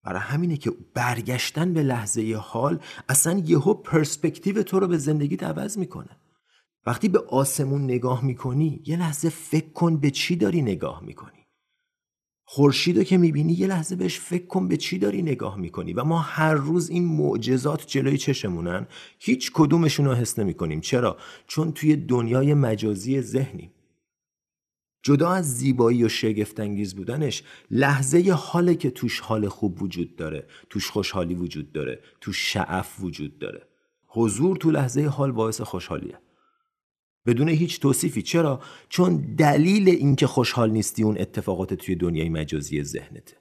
برای 0.03 0.21
همینه 0.21 0.57
که 0.57 0.73
برگشتن 0.95 1.75
به 1.75 1.83
لحظه 1.83 2.37
حال 2.43 2.81
اصلا 3.09 3.39
یهو 3.39 3.75
پرسپکتیو 3.75 4.63
تو 4.63 4.81
رو 4.81 4.87
به 4.87 4.99
زندگی 4.99 5.37
عوض 5.37 5.79
می‌کنه. 5.79 6.17
وقتی 6.87 7.09
به 7.09 7.19
آسمون 7.19 7.85
نگاه 7.85 8.25
می‌کنی 8.25 8.83
یه 8.87 8.97
لحظه 8.97 9.29
فکر 9.29 9.73
کن 9.73 9.97
به 9.97 10.11
چی 10.11 10.37
داری 10.37 10.63
نگاه 10.63 11.03
می‌کنی. 11.05 11.47
خورشید 12.45 12.99
رو 12.99 13.05
که 13.05 13.19
می‌بینی 13.19 13.53
یه 13.53 13.67
لحظه 13.67 13.97
بهش 13.97 14.19
فکر 14.19 14.47
کن 14.47 14.69
به 14.69 14.77
چی 14.77 14.99
داری 14.99 15.23
نگاه 15.23 15.57
می‌کنی. 15.57 15.93
و 15.93 16.05
ما 16.05 16.19
هر 16.19 16.55
روز 16.55 16.91
این 16.91 17.05
معجزات 17.05 17.87
جلوی 17.87 18.19
چشمونن 18.19 18.87
هیچ 19.19 19.51
کدومشون 19.55 20.07
رو 20.07 20.15
حس 20.15 20.39
نمی‌کنیم. 20.39 20.81
چرا؟ 20.81 21.17
چون 21.47 21.73
توی 21.73 21.97
دنیای 21.97 22.55
مجازی 22.55 23.21
ذهنیم. 23.21 23.71
جدا 25.03 25.31
از 25.31 25.57
زیبایی 25.57 26.05
و 26.05 26.09
شگفتانگیز 26.09 26.95
بودنش 26.95 27.43
لحظه 27.71 28.33
حاله 28.33 28.75
که 28.75 28.91
توش 28.91 29.21
حال 29.21 29.49
خوب 29.49 29.83
وجود 29.83 30.17
داره 30.17 30.47
توش 30.71 30.91
خوشحالی 30.91 31.35
وجود 31.35 31.73
داره 31.73 32.01
توش 32.21 32.53
شعف 32.53 33.01
وجود 33.01 33.39
داره. 33.39 33.67
حضور 34.07 34.57
تو 34.57 34.71
لحظه 34.71 35.07
حال 35.07 35.33
باعث 35.33 35.61
خوشحالیه. 35.61 36.19
بدون 37.27 37.49
هیچ 37.49 37.81
توصیفی. 37.81 38.23
چرا؟ 38.23 38.61
چون 38.89 39.35
دلیل 39.39 39.89
اینکه 39.89 40.27
خوشحال 40.27 40.71
نیستی 40.71 41.03
اون 41.03 41.19
اتفاقات 41.19 41.75
توی 41.75 41.95
دنیای 41.95 42.29
مجازی 42.29 42.83
ذهنته. 42.83 43.40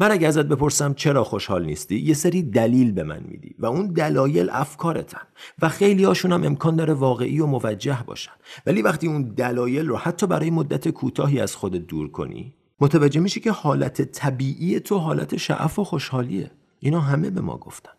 من 0.00 0.10
اگه 0.10 0.28
ازت 0.28 0.46
بپرسم 0.46 0.94
چرا 0.94 1.24
خوشحال 1.24 1.64
نیستی 1.64 1.98
یه 1.98 2.14
سری 2.14 2.42
دلیل 2.42 2.92
به 2.92 3.02
من 3.02 3.22
میدی 3.28 3.54
و 3.58 3.66
اون 3.66 3.86
دلایل 3.86 4.50
افکارتن 4.52 5.26
و 5.62 5.68
خیلی 5.68 6.04
هاشون 6.04 6.32
هم 6.32 6.44
امکان 6.44 6.76
داره 6.76 6.94
واقعی 6.94 7.40
و 7.40 7.46
موجه 7.46 8.02
باشن. 8.06 8.32
ولی 8.66 8.82
وقتی 8.82 9.06
اون 9.06 9.22
دلایل 9.22 9.86
رو 9.86 9.96
حتی 9.96 10.26
برای 10.26 10.50
مدت 10.50 10.88
کوتاهی 10.88 11.40
از 11.40 11.56
خودت 11.56 11.86
دور 11.86 12.10
کنی 12.10 12.54
متوجه 12.80 13.20
میشی 13.20 13.40
که 13.40 13.52
حالت 13.52 14.02
طبیعی 14.02 14.80
تو 14.80 14.98
حالت 14.98 15.36
شعف 15.36 15.78
و 15.78 15.84
خوشحالیه. 15.84 16.50
اینا 16.78 17.00
همه 17.00 17.30
به 17.30 17.40
ما 17.40 17.56
گفتن. 17.56 17.92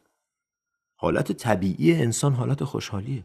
حالت 0.96 1.32
طبیعی 1.32 1.94
انسان 1.94 2.34
حالت 2.34 2.64
خوشحالیه. 2.64 3.24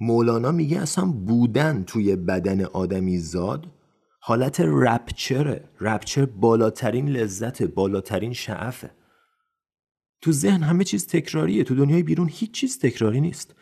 مولانا 0.00 0.52
میگه 0.52 0.80
اصلا 0.80 1.04
بودن 1.04 1.84
توی 1.84 2.16
بدن 2.16 2.64
آدمی 2.64 3.18
زاد 3.18 3.66
حالت 4.24 4.60
رپچره. 4.60 5.68
رپچر 5.80 6.26
بالاترین 6.26 7.08
لذت 7.08 7.62
بالاترین 7.62 8.32
شعفه. 8.32 8.90
تو 10.20 10.32
ذهن 10.32 10.62
همه 10.62 10.84
چیز 10.84 11.06
تکراریه. 11.06 11.64
تو 11.64 11.74
دنیای 11.74 12.02
بیرون 12.02 12.28
هیچ 12.32 12.50
چیز 12.50 12.78
تکراری 12.78 13.20
نیست. 13.20 13.54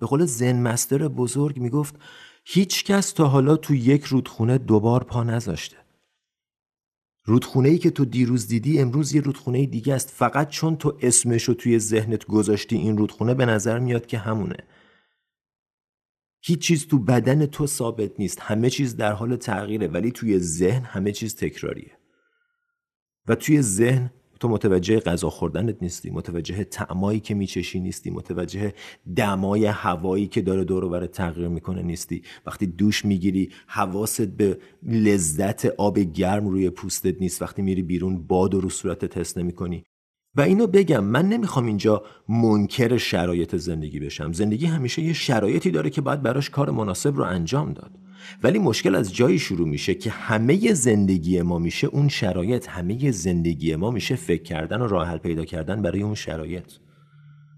به 0.00 0.06
قول 0.06 0.24
زن 0.24 0.62
مستر 0.62 1.08
بزرگ 1.08 1.58
می‌گفت 1.58 1.94
هیچ 2.44 2.84
کس 2.84 3.12
تا 3.12 3.28
حالا 3.28 3.56
تو 3.56 3.74
یک 3.74 4.04
رودخونه 4.04 4.58
دوبار 4.58 5.04
پا 5.04 5.22
نذاشته. 5.24 5.76
رودخونه 7.24 7.68
ای 7.68 7.78
که 7.78 7.90
تو 7.90 8.04
دیروز 8.04 8.48
دیدی 8.48 8.80
امروز 8.80 9.14
یه 9.14 9.20
رودخونه 9.20 9.66
دیگه 9.66 9.94
است. 9.94 10.10
فقط 10.10 10.48
چون 10.48 10.76
تو 10.76 10.98
اسمشو 11.02 11.54
توی 11.54 11.78
ذهنت 11.78 12.26
گذاشتی 12.26 12.76
این 12.76 12.98
رودخونه 12.98 13.34
به 13.34 13.46
نظر 13.46 13.78
میاد 13.78 14.06
که 14.06 14.18
همونه. 14.18 14.56
هیچ 16.48 16.58
چیز 16.58 16.86
تو 16.86 16.98
بدن 16.98 17.46
تو 17.46 17.66
ثابت 17.66 18.20
نیست. 18.20 18.40
همه 18.40 18.70
چیز 18.70 18.96
در 18.96 19.12
حال 19.12 19.36
تغییره 19.36 19.88
ولی 19.88 20.10
توی 20.10 20.38
ذهن 20.38 20.82
همه 20.82 21.12
چیز 21.12 21.36
تکراریه. 21.36 21.92
و 23.28 23.34
توی 23.34 23.62
ذهن 23.62 24.10
تو 24.40 24.48
متوجه 24.48 25.00
غذا 25.00 25.30
خوردنت 25.30 25.82
نیستی 25.82 26.10
متوجه 26.10 26.64
تعمایی 26.64 27.20
که 27.20 27.34
میچشی 27.34 27.80
نیستی 27.80 28.10
متوجه 28.10 28.74
دمای 29.16 29.66
هوایی 29.66 30.26
که 30.26 30.42
داره 30.42 30.64
دور 30.64 30.84
و 30.84 31.06
تغییر 31.06 31.48
می‌کنه 31.48 31.82
نیستی. 31.82 32.22
وقتی 32.46 32.66
دوش 32.66 33.04
می‌گیری 33.04 33.52
حواست 33.66 34.26
به 34.26 34.58
لذت 34.82 35.66
آب 35.66 35.98
گرم 35.98 36.48
روی 36.48 36.70
پوستت 36.70 37.20
نیست. 37.20 37.42
وقتی 37.42 37.62
میری 37.62 37.82
بیرون 37.82 38.26
باد 38.26 38.54
و 38.54 38.60
رو 38.60 38.70
صورتت 38.70 39.18
حس 39.18 39.36
نمی‌کنی. 39.38 39.84
و 40.38 40.40
اینو 40.40 40.66
بگم 40.66 41.04
من 41.04 41.28
نمی‌خوام 41.28 41.66
اینجا 41.66 42.02
منکر 42.28 42.96
شرایط 42.96 43.56
زندگی 43.56 44.00
بشم. 44.00 44.32
زندگی 44.32 44.66
همیشه 44.66 45.02
یه 45.02 45.12
شرایطی 45.12 45.70
داره 45.70 45.90
که 45.90 46.00
باید 46.00 46.22
براش 46.22 46.50
کار 46.50 46.70
مناسب 46.70 47.16
رو 47.16 47.24
انجام 47.24 47.72
داد. 47.72 47.90
ولی 48.42 48.58
مشکل 48.58 48.94
از 48.94 49.14
جایی 49.14 49.38
شروع 49.38 49.68
میشه 49.68 49.94
که 49.94 50.10
همه 50.10 50.74
زندگی 50.74 51.42
ما 51.42 51.58
میشه 51.58 51.86
اون 51.86 52.08
شرایط 52.08 52.68
همه 52.68 53.10
زندگی 53.10 53.76
ما 53.76 53.90
میشه 53.90 54.16
فکر 54.16 54.42
کردن 54.42 54.80
و 54.80 54.86
راه 54.86 55.08
حل 55.08 55.18
پیدا 55.18 55.44
کردن 55.44 55.82
برای 55.82 56.02
اون 56.02 56.14
شرایط. 56.14 56.72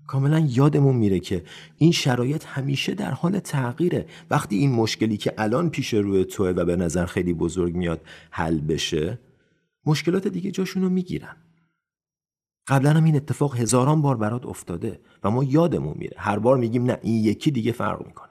کاملا 0.07 0.39
یادمون 0.39 0.97
میره 0.97 1.21
که 1.21 1.43
این 1.79 1.93
شرایط 1.93 2.45
همیشه 2.47 2.95
در 2.95 3.11
حال 3.11 3.39
تغییره. 3.39 4.07
وقتی 4.31 4.57
این 4.57 4.73
مشکلی 4.73 5.17
که 5.17 5.35
الان 5.39 5.71
پیش 5.71 5.95
روی 5.95 6.25
توه 6.25 6.49
و 6.49 6.65
به 6.65 6.77
نظر 6.77 7.07
خیلی 7.07 7.35
بزرگ 7.35 7.75
میاد 7.75 8.01
حل 8.31 8.61
بشه 8.61 9.19
مشکلات 9.87 10.29
دیگه 10.29 10.51
جاشونو 10.51 10.89
می‌گیرن. 10.89 11.37
قبلا 12.67 12.91
هم 12.91 13.05
این 13.05 13.17
اتفاق 13.17 13.57
هزاران 13.57 14.03
بار 14.03 14.17
برات 14.17 14.47
افتاده 14.47 15.01
و 15.25 15.31
ما 15.31 15.45
یادمون 15.45 15.95
میره. 15.99 16.17
هر 16.19 16.39
بار 16.39 16.57
میگیم 16.57 16.85
نه 16.85 16.99
این 17.03 17.25
یکی 17.25 17.51
دیگه 17.51 17.73
فرق 17.73 18.07
می‌کنه. 18.07 18.31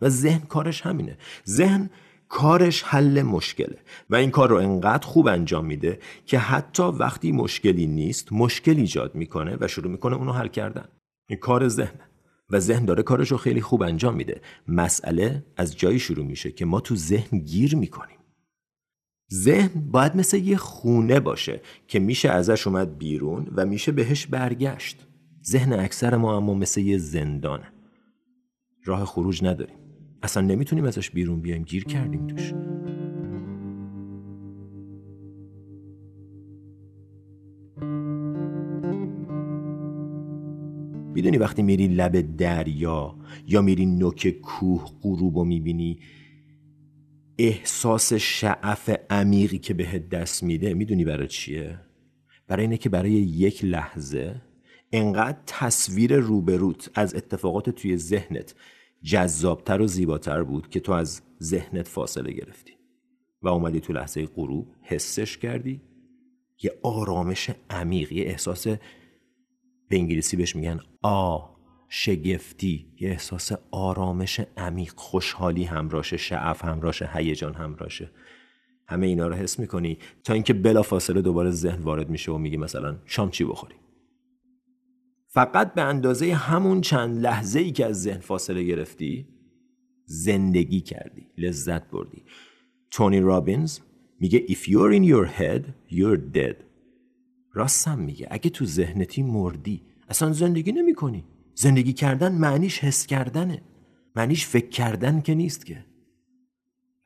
و 0.00 0.08
ذهن 0.08 0.40
کارش 0.40 0.82
همینه. 0.82 1.18
ذهن 1.48 1.90
کارش 2.28 2.82
حل 2.82 3.22
مشکله. 3.22 3.78
و 4.10 4.16
این 4.16 4.30
کار 4.30 4.48
رو 4.48 4.56
انقدر 4.56 5.06
خوب 5.06 5.28
انجام 5.28 5.66
میده 5.66 5.98
که 6.26 6.38
حتی 6.38 6.82
وقتی 6.82 7.32
مشکلی 7.32 7.86
نیست 7.86 8.32
مشکل 8.32 8.76
ایجاد 8.76 9.14
می‌کنه 9.14 9.56
و 9.60 9.68
شروع 9.68 9.92
می‌کنه 9.92 10.16
اونو 10.16 10.32
حل 10.32 10.48
کردن. 10.48 10.88
این 11.28 11.38
کار 11.38 11.68
ذهنه 11.68 12.10
و 12.50 12.60
ذهن 12.60 12.84
داره 12.84 13.02
کارش 13.02 13.30
رو 13.30 13.36
خیلی 13.36 13.60
خوب 13.60 13.82
انجام 13.82 14.14
میده. 14.14 14.40
مسئله 14.68 15.44
از 15.56 15.76
جایی 15.76 15.98
شروع 15.98 16.26
میشه 16.26 16.52
که 16.52 16.64
ما 16.64 16.80
تو 16.80 16.96
ذهن 16.96 17.38
گیر 17.38 17.76
می‌کنیم. 17.76 18.19
ذهن 19.32 19.90
باید 19.90 20.16
مثل 20.16 20.36
یه 20.36 20.56
خونه 20.56 21.20
باشه 21.20 21.60
که 21.88 21.98
میشه 21.98 22.28
ازش 22.28 22.66
اومد 22.66 22.98
بیرون 22.98 23.46
و 23.56 23.66
میشه 23.66 23.92
بهش 23.92 24.26
برگشت. 24.26 25.06
ذهن 25.44 25.72
اکثر 25.72 26.16
ما 26.16 26.36
اما 26.36 26.54
مثل 26.54 26.80
یه 26.80 26.98
زندانه. 26.98 27.72
راه 28.84 29.04
خروج 29.04 29.44
نداریم. 29.44 29.76
اصلا 30.22 30.42
نمی‌تونیم 30.42 30.84
ازش 30.84 31.10
بیرون 31.10 31.40
بیایم. 31.40 31.62
گیر 31.62 31.84
کردیم 31.84 32.26
توش. 32.26 32.52
می‌دونی 41.14 41.38
وقتی 41.38 41.62
میری 41.62 41.88
لب 41.88 42.36
دریا 42.36 43.14
یا 43.48 43.62
میری 43.62 43.86
نوک 43.86 44.28
کوه 44.28 44.84
غروب 45.02 45.36
و 45.36 45.44
می‌بینی 45.44 45.98
احساس 47.42 48.12
شعف 48.12 48.90
عمیقی 49.10 49.58
که 49.58 49.74
بهت 49.74 50.08
دست 50.08 50.42
میده 50.42 50.74
می‌دونی 50.74 51.04
برای 51.04 51.28
چیه؟ 51.28 51.80
برای 52.48 52.62
اینه 52.62 52.76
که 52.76 52.88
برای 52.88 53.10
یک 53.12 53.64
لحظه 53.64 54.42
انقدر 54.92 55.38
تصویر 55.46 56.16
روبروت 56.16 56.90
از 56.94 57.14
اتفاقات 57.14 57.70
توی 57.70 57.96
ذهنت 57.96 58.54
جذابتر 59.02 59.80
و 59.80 59.86
زیباتر 59.86 60.42
بود 60.42 60.68
که 60.68 60.80
تو 60.80 60.92
از 60.92 61.22
ذهنت 61.42 61.88
فاصله 61.88 62.32
گرفتی 62.32 62.72
و 63.42 63.48
اومدی 63.48 63.80
تو 63.80 63.92
لحظه 63.92 64.26
غروب 64.26 64.74
حسش 64.82 65.38
کردی 65.38 65.80
یه 66.62 66.72
آرامش 66.82 67.50
عمیق 67.70 68.12
یه 68.12 68.24
احساس 68.24 68.66
به 69.88 69.96
انگلیسی 69.96 70.36
بهش 70.36 70.56
میگن 70.56 70.80
آ 71.02 71.38
شگفتی 71.92 72.86
یه 73.00 73.10
احساس 73.10 73.52
آرامش 73.70 74.40
عمیق 74.56 74.92
خوشحالی 74.96 75.64
همراشه 75.64 76.16
شعف 76.16 76.64
همراشه 76.64 77.10
هیجان 77.14 77.54
همراشه 77.54 78.10
همه 78.86 79.06
اینا 79.06 79.28
رو 79.28 79.34
حس 79.34 79.58
می‌کنی 79.58 79.98
تا 80.24 80.32
اینکه 80.32 80.52
بلا 80.52 80.82
فاصله 80.82 81.22
دوباره 81.22 81.50
ذهن 81.50 81.82
وارد 81.82 82.10
میشه 82.10 82.32
و 82.32 82.38
میگی 82.38 82.56
مثلا 82.56 82.98
شام 83.04 83.30
چی 83.30 83.44
بخوری؟ 83.44 83.74
فقط 85.26 85.74
به 85.74 85.82
اندازه 85.82 86.34
همون 86.34 86.80
چند 86.80 87.20
لحظه 87.20 87.60
ای 87.60 87.72
که 87.72 87.86
از 87.86 88.02
ذهن 88.02 88.20
فاصله 88.20 88.62
گرفتی 88.62 89.28
زندگی 90.04 90.80
کردی 90.80 91.26
لذت 91.38 91.90
بردی. 91.90 92.22
تونی 92.90 93.20
رابینز 93.20 93.78
میگه 94.20 94.46
if 94.46 94.58
you're 94.58 94.92
in 94.98 95.12
your 95.12 95.40
head 95.40 95.62
you're 95.92 96.36
dead. 96.36 96.56
راستم 97.52 97.98
میگه 97.98 98.28
اگه 98.30 98.50
تو 98.50 98.64
ذهنتی 98.64 99.22
مردی 99.22 99.82
اصلا 100.08 100.32
زندگی 100.32 100.72
نمی 100.72 100.94
کنی 100.94 101.24
زندگی 101.60 101.92
کردن 101.92 102.32
معنیش 102.32 102.78
حس 102.78 103.06
کردنه. 103.06 103.62
معنیش 104.16 104.46
فکر 104.46 104.68
کردن 104.68 105.20
که 105.20 105.34
نیست 105.34 105.66
که. 105.66 105.84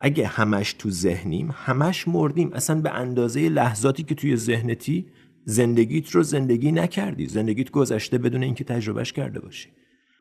اگه 0.00 0.26
همش 0.26 0.72
تو 0.72 0.90
ذهنیم 0.90 1.50
همش 1.54 2.08
مردیم. 2.08 2.52
اصلا 2.52 2.80
به 2.80 2.90
اندازه 2.90 3.48
لحظاتی 3.48 4.02
که 4.02 4.14
توی 4.14 4.36
ذهنتی 4.36 5.06
زندگیت 5.44 6.10
رو 6.10 6.22
زندگی 6.22 6.72
نکردی. 6.72 7.26
زندگیت 7.26 7.70
گذشته 7.70 8.18
بدون 8.18 8.42
اینکه 8.42 8.64
تجربهش 8.64 9.12
کرده 9.12 9.40
باشی. 9.40 9.68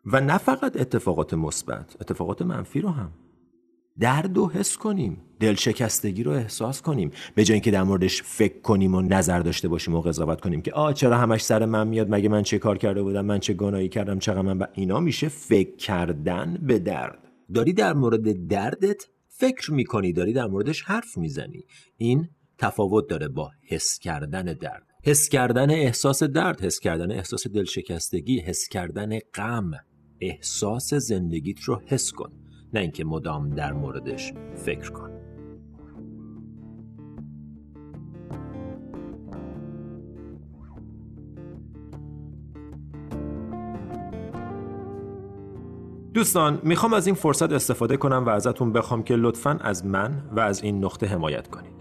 و 0.06 0.20
نه 0.20 0.38
فقط 0.38 0.78
اتفاقات 0.78 1.34
مثبت 1.34 1.96
اتفاقات 2.02 2.42
منفی 2.42 2.82
رو 2.82 2.90
هم. 2.90 3.12
درد 4.00 4.38
و 4.38 4.48
حس 4.48 4.78
کنیم. 4.78 5.18
دلشکستگی 5.40 6.24
رو 6.24 6.32
احساس 6.32 6.82
کنیم. 6.82 7.12
به 7.36 7.44
جای 7.44 7.54
اینکه 7.54 7.72
در 7.72 7.84
موردش 7.84 8.24
فکر 8.24 8.62
کنیم 8.62 8.96
و 8.96 9.02
نظر 9.02 9.40
داشته 9.40 9.68
باشیم 9.68 9.96
و 9.96 10.02
قضاوت 10.02 10.42
کنیم 10.42 10.62
که 10.62 10.72
آ 10.72 10.92
چرا 10.94 11.18
همش 11.18 11.42
سر 11.42 11.66
من 11.66 11.88
میاد؟ 11.88 12.08
مگه 12.10 12.30
من 12.30 12.44
چه 12.44 12.60
کار 12.60 12.78
کرده 12.78 13.04
بودم؟ 13.04 13.26
من 13.26 13.40
چه 13.40 13.54
گناهی 13.54 13.90
کردم؟ 13.90 14.20
چقدر 14.20 14.42
من 14.42 14.60
ب... 14.60 14.64
اینا 14.74 15.00
میشه 15.00 15.28
فکر 15.28 15.76
کردن 15.76 16.58
به 16.62 16.80
درد. 16.80 17.20
داری 17.54 17.74
در 17.74 17.94
مورد 17.94 18.48
دردت 18.48 19.04
فکر 19.28 19.72
می‌کنی 19.72 20.14
داری 20.14 20.34
در 20.34 20.48
موردش 20.48 20.82
حرف 20.82 21.18
می‌زنی. 21.18 21.64
این 21.98 22.28
تفاوت 22.58 23.10
داره 23.10 23.28
با 23.28 23.52
حس 23.70 24.00
کردن 24.00 24.44
درد. 24.44 24.88
حس 25.04 25.30
کردن 25.30 25.70
احساس 25.70 26.24
درد 26.24 26.62
حس 26.62 26.80
کردن 26.80 27.12
احساس 27.12 27.48
دلشکستگی 27.48 28.40
حس 28.40 28.68
کردن 28.68 29.20
غم. 29.34 29.72
احساس 30.22 30.94
زندگیت 30.94 31.62
رو 31.62 31.82
حس 31.86 32.12
کن. 32.12 32.43
نه 32.74 32.80
اینکه 32.80 33.06
مدام 33.06 33.50
در 33.50 33.74
موردش 33.74 34.34
فکر 34.56 34.92
کن 34.92 35.10
دوستان 46.13 46.60
می‌خوام 46.63 46.94
از 46.94 47.08
این 47.08 47.15
فرصت 47.15 47.51
استفاده 47.51 47.98
کنم 47.98 48.25
و 48.25 48.30
ازتون 48.30 48.74
بخوام 48.74 49.03
که 49.03 49.15
لطفا 49.15 49.60
از 49.62 49.86
من 49.86 50.24
و 50.32 50.39
از 50.39 50.63
این 50.63 50.86
نقطه 50.86 51.08
حمایت 51.08 51.48
کنید 51.48 51.74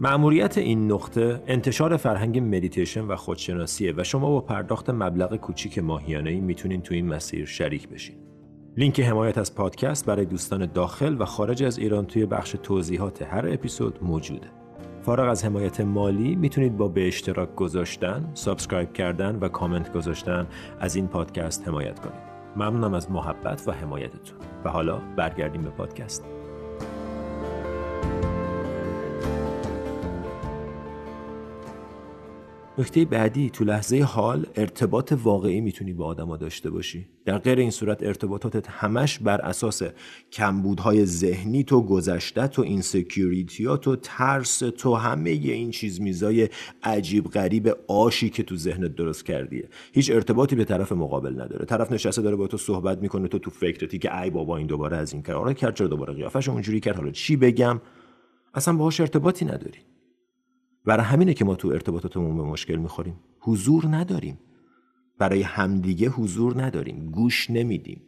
ماموریت 0.00 0.58
این 0.58 0.92
نقطه 0.92 1.42
انتشار 1.46 1.96
فرهنگ 1.96 2.38
مدیتیشن 2.38 3.00
و 3.00 3.16
خودشناسیه 3.16 3.94
و 3.96 4.04
شما 4.04 4.30
با 4.30 4.40
پرداخت 4.40 4.90
مبلغ 4.90 5.36
کوچیک 5.36 5.78
ماهیانه 5.78 6.30
ای 6.30 6.40
می‌تونین 6.40 6.82
تو 6.82 6.94
این 6.94 7.06
مسیر 7.06 7.46
شریک 7.46 7.88
بشین. 7.88 8.31
لینک 8.76 9.00
حمایت 9.00 9.38
از 9.38 9.54
پادکست 9.54 10.06
برای 10.06 10.24
دوستان 10.24 10.66
داخل 10.66 11.16
و 11.18 11.24
خارج 11.24 11.62
از 11.62 11.78
ایران 11.78 12.06
توی 12.06 12.26
بخش 12.26 12.56
توضیحات 12.62 13.22
هر 13.22 13.48
اپیزود 13.48 13.98
موجوده. 14.02 14.46
فارغ 15.02 15.30
از 15.30 15.44
حمایت 15.44 15.80
مالی 15.80 16.36
می‌تونید 16.36 16.76
با 16.76 16.88
به 16.88 17.06
اشتراک 17.06 17.54
گذاشتن، 17.54 18.30
subscribe 18.34 18.92
کردن 18.92 19.36
و 19.36 19.48
کامنت 19.48 19.92
گذاشتن 19.92 20.46
از 20.80 20.96
این 20.96 21.08
پادکست 21.08 21.68
حمایت 21.68 22.00
کنید. 22.00 22.32
ممنونم 22.56 22.94
از 22.94 23.10
محبت 23.10 23.68
و 23.68 23.72
حمایتتون. 23.72 24.38
و 24.64 24.70
حالا 24.70 24.98
برگردیم 25.16 25.62
به 25.62 25.70
پادکست. 25.70 26.24
نکته 32.82 33.04
بعدی 33.04 33.50
تو 33.50 33.64
لحظه 33.64 34.02
حال 34.02 34.46
ارتباط 34.56 35.14
واقعی 35.22 35.60
می‌تونی 35.60 35.92
با 35.92 36.04
آدما 36.06 36.36
داشته 36.36 36.70
باشی. 36.70 37.06
در 37.24 37.38
غیر 37.38 37.58
این 37.58 37.70
صورت 37.70 38.02
ارتباطاتت 38.02 38.70
همش 38.70 39.18
بر 39.18 39.40
اساس 39.40 39.82
کمبودهای 40.32 41.06
ذهنی 41.06 41.64
تو 41.64 41.82
گذشته 41.82 42.46
تو 42.46 42.62
insecurity 42.62 43.64
تو 43.82 43.96
ترس 43.96 44.58
تو 44.58 44.94
همه 44.94 45.30
این 45.30 45.70
چیز 45.70 46.00
میزای 46.00 46.48
عجیب 46.82 47.24
غریب 47.24 47.76
آشی 47.88 48.30
که 48.30 48.42
تو 48.42 48.56
ذهنت 48.56 48.94
درست 48.94 49.26
کردیه. 49.26 49.68
هیچ 49.92 50.10
ارتباطی 50.10 50.56
به 50.56 50.64
طرف 50.64 50.92
مقابل 50.92 51.40
نداره. 51.40 51.64
طرف 51.64 51.92
نشسته 51.92 52.22
داره 52.22 52.36
با 52.36 52.46
تو 52.46 52.56
صحبت 52.56 52.98
می‌کنه 52.98 53.28
تو 53.28 53.38
تو 53.38 53.50
فکرتی 53.50 53.98
که 53.98 54.20
ای 54.20 54.30
بابا 54.30 54.56
این 54.56 54.66
دوباره 54.66 54.96
از 54.96 55.12
این 55.12 55.22
کار. 55.22 55.52
کرد 55.52 55.74
چرا 55.74 55.86
دوباره 55.86 56.14
قیافش 56.14 56.48
اونجوری 56.48 56.80
کرد؟ 56.80 56.96
حالا 56.96 57.10
چی 57.10 57.36
بگم؟ 57.36 57.80
اصلا 58.54 58.76
باهاش 58.76 59.00
ارتباطی 59.00 59.44
نداری. 59.44 59.78
برای 60.84 61.04
همینه 61.04 61.34
که 61.34 61.44
ما 61.44 61.54
تو 61.54 61.68
ارتباطاتمون 61.68 62.36
به 62.36 62.42
مشکل 62.42 62.76
می‌خوریم. 62.76 63.14
حضور 63.40 63.86
نداریم. 63.90 64.38
برای 65.18 65.42
همدیگه 65.42 66.08
حضور 66.08 66.62
نداریم. 66.62 67.10
گوش 67.10 67.50
نمیدیم. 67.50 68.02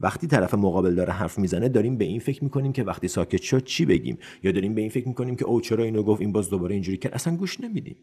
وقتی 0.00 0.26
طرف 0.26 0.54
مقابل 0.54 0.94
داره 0.94 1.12
حرف 1.12 1.38
می‌زنه 1.38 1.68
داریم 1.68 1.96
به 1.96 2.04
این 2.04 2.20
فکر 2.20 2.44
می‌کنیم 2.44 2.72
که 2.72 2.84
وقتی 2.84 3.08
ساکت 3.08 3.42
شد 3.42 3.64
چی 3.64 3.86
بگیم؟ 3.86 4.18
یا 4.42 4.52
داریم 4.52 4.74
به 4.74 4.80
این 4.80 4.90
فکر 4.90 5.08
می‌کنیم 5.08 5.36
که 5.36 5.44
او 5.44 5.60
چرا 5.60 5.84
اینو 5.84 6.02
گفت؟ 6.02 6.20
این 6.20 6.32
باز 6.32 6.50
دوباره 6.50 6.74
اینجوری 6.74 6.98
کرد؟ 6.98 7.14
اصلا 7.14 7.36
گوش 7.36 7.60
نمیدیم. 7.60 7.96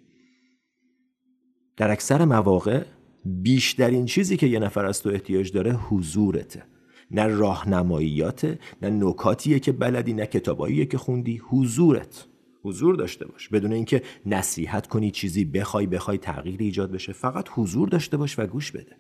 در 1.77 1.91
اکثر 1.91 2.25
مواقع 2.25 2.84
بیشترین 3.25 4.05
چیزی 4.05 4.38
که 4.38 4.48
یه 4.48 4.60
نفر 4.60 4.86
از 4.86 5.01
تو 5.01 5.10
احتیاج 5.10 5.51
داره 5.51 5.74
حضورته. 5.74 6.63
نه 7.12 7.27
راهنماییاته 7.27 8.60
نه 8.82 8.89
نکاتیه 8.89 9.60
که 9.60 9.72
بلدی 9.72 10.13
نه 10.13 10.25
کتاباییه 10.25 10.86
که 10.86 10.98
خوندی 10.98 11.38
حضورت. 11.38 12.27
حضور 12.63 12.96
داشته 12.96 13.25
باش. 13.25 13.50
بدون 13.50 13.74
اینکه 13.74 14.03
نصیحت 14.25 14.88
کنی 14.88 15.12
چیزی 15.12 15.46
بخوای 15.46 15.88
بخوای 15.88 16.17
تغییر 16.17 16.60
ایجاد 16.60 16.91
بشه. 16.91 17.13
فقط 17.13 17.50
حضور 17.51 17.89
داشته 17.89 18.17
باش 18.17 18.39
و 18.39 18.48
گوش 18.48 18.72
بده. 18.72 18.96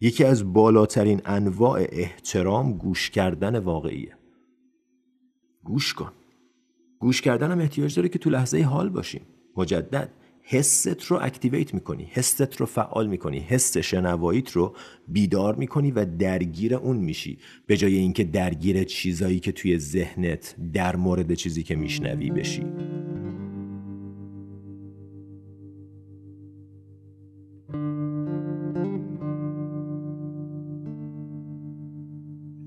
یکی 0.00 0.24
از 0.24 0.52
بالاترین 0.52 1.22
انواع 1.24 1.86
احترام 1.92 2.72
گوش 2.72 3.10
کردن 3.10 3.58
واقعیه. 3.58 4.16
گوش 5.64 5.94
کن. 5.94 6.12
گوش 6.98 7.20
کردن 7.20 7.50
هم 7.50 7.58
احتیاج 7.58 7.96
داره 7.96 8.08
که 8.08 8.18
تو 8.18 8.30
لحظه 8.30 8.62
حال 8.62 8.88
باشیم. 8.88 9.22
مجدد. 9.56 10.12
حست 10.42 11.04
رو 11.04 11.18
اکتیویت 11.22 11.74
می‌کنی 11.74 12.08
حست 12.10 12.56
رو 12.56 12.66
فعال 12.66 13.06
می‌کنی 13.06 13.38
حس 13.38 13.76
شنواییت 13.76 14.50
رو 14.50 14.76
بیدار 15.08 15.54
می‌کنی 15.54 15.90
و 15.90 16.04
درگیر 16.04 16.74
اون 16.74 16.96
میشی. 16.96 17.38
به 17.66 17.76
جای 17.76 17.96
اینکه 17.96 18.24
درگیر 18.24 18.84
چیزایی 18.84 19.40
که 19.40 19.52
توی 19.52 19.78
ذهنت 19.78 20.56
در 20.72 20.96
مورد 20.96 21.34
چیزی 21.34 21.62
که 21.62 21.76
میشنوی 21.76 22.30
بشی. 22.30 22.64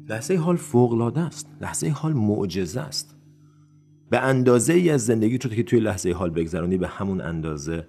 لحظه 0.10 0.36
حال 0.36 0.56
فوقلاده 0.56 1.22
است. 1.22 1.50
لحظه 1.62 1.90
حال 1.90 2.14
معجزه 2.14 2.82
است. 2.82 3.15
به 4.10 4.20
اندازه 4.20 4.74
ای 4.74 4.90
از 4.90 5.06
زندگی 5.06 5.38
تو 5.38 5.50
که 5.50 5.64
توی 5.64 5.80
لحظه 5.80 6.12
حال 6.12 6.30
بگذرانی 6.30 6.78
به 6.78 6.88
همون 6.88 7.22
اندازه 7.22 7.88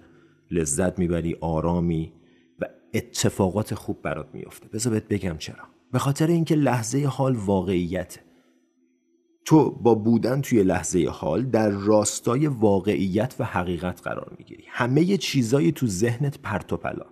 لذت 0.51 0.99
می‌بری 0.99 1.35
آرامی 1.41 2.13
و 2.59 2.65
اتفاقات 2.93 3.75
خوب 3.75 4.01
برات 4.01 4.27
میفته 4.33 4.67
بذار 4.67 4.93
بهت 4.93 5.07
بگم 5.07 5.37
چرا. 5.37 5.63
به 5.91 5.99
خاطر 5.99 6.27
اینکه 6.27 6.55
لحظه 6.55 7.05
حال 7.05 7.35
واقعیت 7.35 8.19
تو 9.45 9.71
با 9.71 9.95
بودن 9.95 10.41
توی 10.41 10.63
لحظه 10.63 11.07
حال 11.11 11.43
در 11.43 11.69
راستای 11.69 12.47
واقعیت 12.47 13.35
و 13.39 13.43
حقیقت 13.43 14.01
قرار 14.01 14.35
می‌گیری. 14.37 14.63
همه 14.67 15.17
چیزایی 15.17 15.71
تو 15.71 15.87
ذهنت 15.87 16.39
پرت 16.39 16.73
و 16.73 16.77
پلان. 16.77 17.09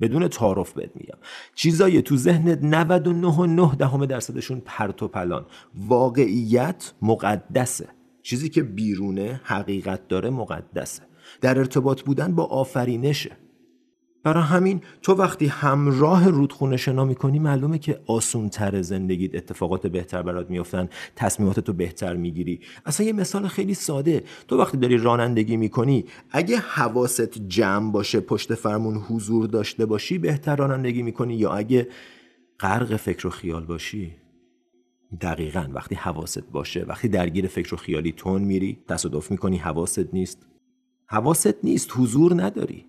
بدون 0.00 0.28
تعارف 0.28 0.72
بهت 0.72 0.90
میگم. 0.94 1.18
چیزایی 1.54 2.02
تو 2.02 2.16
ذهنت 2.16 2.60
99.9 2.60 3.76
دهم 3.76 4.06
درصدشون 4.06 4.62
پرت 4.64 5.02
و 5.02 5.08
پلان. 5.08 5.46
واقعیت 5.74 6.92
مقدسه. 7.02 7.95
چیزی 8.26 8.48
که 8.48 8.62
بیرونه 8.62 9.40
حقیقت 9.44 10.08
داره 10.08 10.30
مقدسه. 10.30 11.02
در 11.40 11.58
ارتباط 11.58 12.02
بودن 12.02 12.34
با 12.34 12.44
آفرینشه. 12.44 13.36
برای 14.22 14.42
همین 14.42 14.80
تو 15.02 15.14
وقتی 15.14 15.46
همراه 15.46 16.28
رودخونه 16.28 16.76
شنا 16.76 17.04
می‌کنی 17.04 17.38
معلومه 17.38 17.78
که 17.78 18.00
آسون 18.06 18.48
تر 18.48 18.82
زندگیت 18.82 19.34
اتفاقات 19.34 19.86
بهتر 19.86 20.22
برات 20.22 20.50
میفتن 20.50 20.88
تصمیمات 21.16 21.60
تو 21.60 21.72
بهتر 21.72 22.16
می‌گیری. 22.16 22.60
اصلا 22.86 23.06
یه 23.06 23.12
مثال 23.12 23.48
خیلی 23.48 23.74
ساده. 23.74 24.24
تو 24.48 24.58
وقتی 24.58 24.76
داری 24.76 24.98
رانندگی 24.98 25.56
می‌کنی 25.56 26.04
اگه 26.30 26.56
حواست 26.56 27.38
جمع 27.38 27.92
باشه 27.92 28.20
پشت 28.20 28.54
فرمون 28.54 28.96
حضور 28.96 29.46
داشته 29.46 29.86
باشی 29.86 30.18
بهتر 30.18 30.56
رانندگی 30.56 31.02
می‌کنی؟ 31.02 31.34
یا 31.34 31.52
اگه 31.52 31.88
غرق 32.60 32.96
فکر 32.96 33.26
و 33.26 33.30
خیال 33.30 33.64
باشی؟ 33.64 34.25
دقیقا 35.20 35.68
وقتی 35.72 35.94
حواست 35.94 36.50
باشه 36.50 36.84
وقتی 36.84 37.08
درگیر 37.08 37.46
فکر 37.46 37.74
و 37.74 37.76
خیالی 37.76 38.12
تون 38.12 38.42
میری 38.42 38.78
تصادف 38.88 39.30
می‌کنی 39.30 39.56
حواست 39.56 40.14
نیست. 40.14 40.46
حواست 41.06 41.64
نیست 41.64 41.90
حضور 41.96 42.42
نداری. 42.42 42.86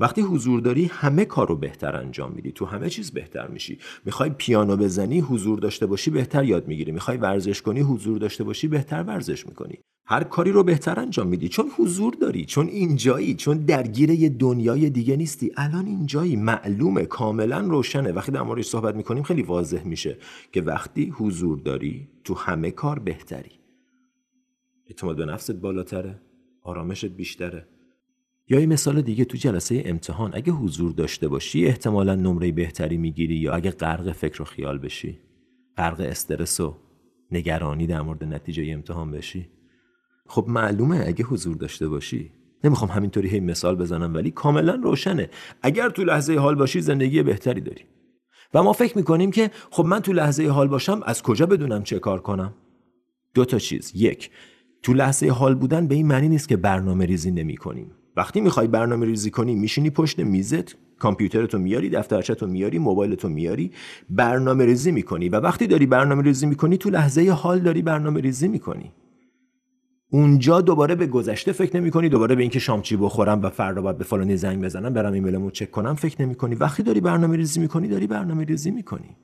وقتی 0.00 0.20
حضور 0.20 0.60
داری 0.60 0.84
همه 0.84 1.24
کار 1.24 1.48
رو 1.48 1.56
بهتر 1.56 1.96
انجام 1.96 2.32
میدی. 2.32 2.52
تو 2.52 2.64
همه 2.64 2.90
چیز 2.90 3.10
بهتر 3.10 3.48
میشی. 3.48 3.78
می‌خوای 4.04 4.30
پیانو 4.30 4.76
بزنی 4.76 5.20
حضور 5.20 5.58
داشته 5.58 5.86
باشی 5.86 6.10
بهتر 6.10 6.44
یاد 6.44 6.68
می‌گیری. 6.68 6.92
می‌خوای 6.92 7.16
ورزش 7.16 7.62
کنی 7.62 7.80
حضور 7.80 8.18
داشته 8.18 8.44
باشی 8.44 8.68
بهتر 8.68 9.02
ورزش 9.02 9.46
می‌کنی. 9.46 9.78
هر 10.04 10.24
کاری 10.24 10.52
رو 10.52 10.62
بهتر 10.62 11.00
انجام 11.00 11.26
میدی. 11.26 11.48
چون 11.48 11.70
حضور 11.78 12.14
داری 12.14 12.44
چون 12.44 12.66
اینجایی 12.66 13.34
چون 13.34 13.58
درگیر 13.58 14.10
یه 14.10 14.28
دنیای 14.28 14.90
دیگه 14.90 15.16
نیستی. 15.16 15.52
الان 15.56 15.86
اینجایی 15.86 16.36
معلومه 16.36 17.04
کاملا 17.06 17.60
روشنه. 17.60 18.12
وقتی 18.12 18.32
در 18.32 18.42
موردش 18.42 18.66
صحبت 18.66 18.94
می‌کنیم 18.94 19.22
خیلی 19.22 19.42
واضح 19.42 19.84
میشه 19.84 20.18
که 20.52 20.62
وقتی 20.62 21.12
حضور 21.16 21.58
داری 21.58 22.08
تو 22.24 22.34
همه 22.34 22.70
کار 22.70 22.98
بهتری. 22.98 23.50
اعتماد 24.86 25.16
به 25.16 25.24
نفست 25.24 25.52
بالاتره 25.52 26.20
آرامشت 26.62 27.06
بیشتره. 27.06 27.66
یا 28.48 28.60
یه 28.60 28.66
مثال 28.66 29.02
دیگه 29.02 29.24
تو 29.24 29.36
جلسه 29.36 29.82
امتحان. 29.86 30.30
اگه 30.34 30.52
حضور 30.52 30.92
داشته 30.92 31.28
باشی 31.28 31.66
احتمالا 31.66 32.14
نمره 32.14 32.52
بهتری 32.52 32.96
می‌گیری 32.96 33.34
یا 33.34 33.52
اگه 33.52 33.70
غرق 33.70 34.12
فکر 34.12 34.42
و 34.42 34.44
خیال 34.44 34.78
بشی 34.78 35.18
غرق 35.76 36.00
استرس 36.00 36.60
و 36.60 36.76
نگرانی 37.30 37.86
در 37.86 38.02
مورد 38.02 38.24
نتیجه 38.24 38.64
امتحان 38.72 39.10
بشی. 39.10 39.48
خب 40.28 40.44
معلومه 40.48 41.04
اگه 41.06 41.24
حضور 41.24 41.56
داشته 41.56 41.88
باشی. 41.88 42.30
نمی‌خوام 42.64 42.90
همینطوری 42.90 43.28
هی 43.28 43.40
مثال 43.40 43.76
بزنم 43.76 44.14
ولی 44.14 44.30
کاملا 44.30 44.74
روشنه. 44.74 45.30
اگر 45.62 45.90
تو 45.90 46.04
لحظه 46.04 46.38
حال 46.38 46.54
باشی 46.54 46.80
زندگی 46.80 47.22
بهتری 47.22 47.60
داری. 47.60 47.82
و 48.54 48.62
ما 48.62 48.72
فکر 48.72 48.96
می‌کنیم 48.96 49.30
که 49.30 49.50
خب 49.70 49.84
من 49.84 50.00
تو 50.00 50.12
لحظه 50.12 50.48
حال 50.48 50.68
باشم 50.68 51.00
از 51.04 51.22
کجا 51.22 51.46
بدونم 51.46 51.82
چه 51.82 51.98
کار 51.98 52.20
کنم؟ 52.20 52.54
دو 53.34 53.44
تا 53.44 53.58
چیز. 53.58 53.92
یک 53.94 54.30
تو 54.82 54.94
لحظه 54.94 55.28
حال 55.28 55.54
بودن 55.54 55.86
به 55.86 55.94
این 55.94 56.06
معنی 56.06 56.28
نیست 56.28 56.48
که 56.48 56.56
برنامه 56.56 57.06
ریزی 57.06 57.30
نمی 57.30 57.56
کنیم 57.56 57.90
وقتی 58.16 58.40
می‌خوای 58.40 58.66
برنامه 58.66 59.06
ریزی 59.06 59.30
کنی 59.30 59.54
میشینی 59.54 59.90
پشت 59.90 60.18
میزت 60.18 60.76
کامپیوترتو 60.98 61.58
میاری 61.58 61.90
دفترچتو 61.90 62.46
میاری 62.46 62.78
موبایلتو 62.78 63.28
میاری 63.28 63.70
برنامه 64.10 64.64
ریزی 64.64 64.92
می‌کنی. 64.92 65.28
و 65.28 65.36
وقتی 65.36 65.66
داری 65.66 65.86
برنامه 65.86 66.22
ریزی 66.22 66.46
می‌کنی 66.46 66.76
تو 66.76 66.90
لحظه 66.90 67.30
حال 67.30 67.58
داری 67.58 67.82
برنامه 67.82 68.20
ریزی 68.20 68.48
می‌کنی. 68.48 68.92
اونجا 70.14 70.60
دوباره 70.60 70.94
به 70.94 71.06
گذشته 71.06 71.52
فکر 71.52 71.76
نمی 71.76 71.90
کنی 71.90 72.08
دوباره 72.08 72.34
به 72.34 72.42
اینکه 72.42 72.58
شام 72.58 72.82
چی 72.82 72.96
بخورم 72.96 73.42
و 73.42 73.50
فردا 73.50 73.82
باید 73.82 73.98
به 73.98 74.04
فلانی 74.04 74.36
زنگ 74.36 74.64
بزنم 74.64 74.92
برم 74.92 75.12
ایمیلمو 75.12 75.50
چک 75.50 75.70
کنم 75.70 75.94
فکر 75.94 76.22
نمی 76.22 76.34
کنی 76.34 76.54
وقتی 76.54 76.82
داری 76.82 77.00
برنامه 77.00 77.36
ریزی 77.36 77.60
می‌کنی 77.60 77.88
داری 77.88 78.06
برنامه 78.06 78.44
ریزی 78.44 78.70
می‌کنی. 78.70 79.16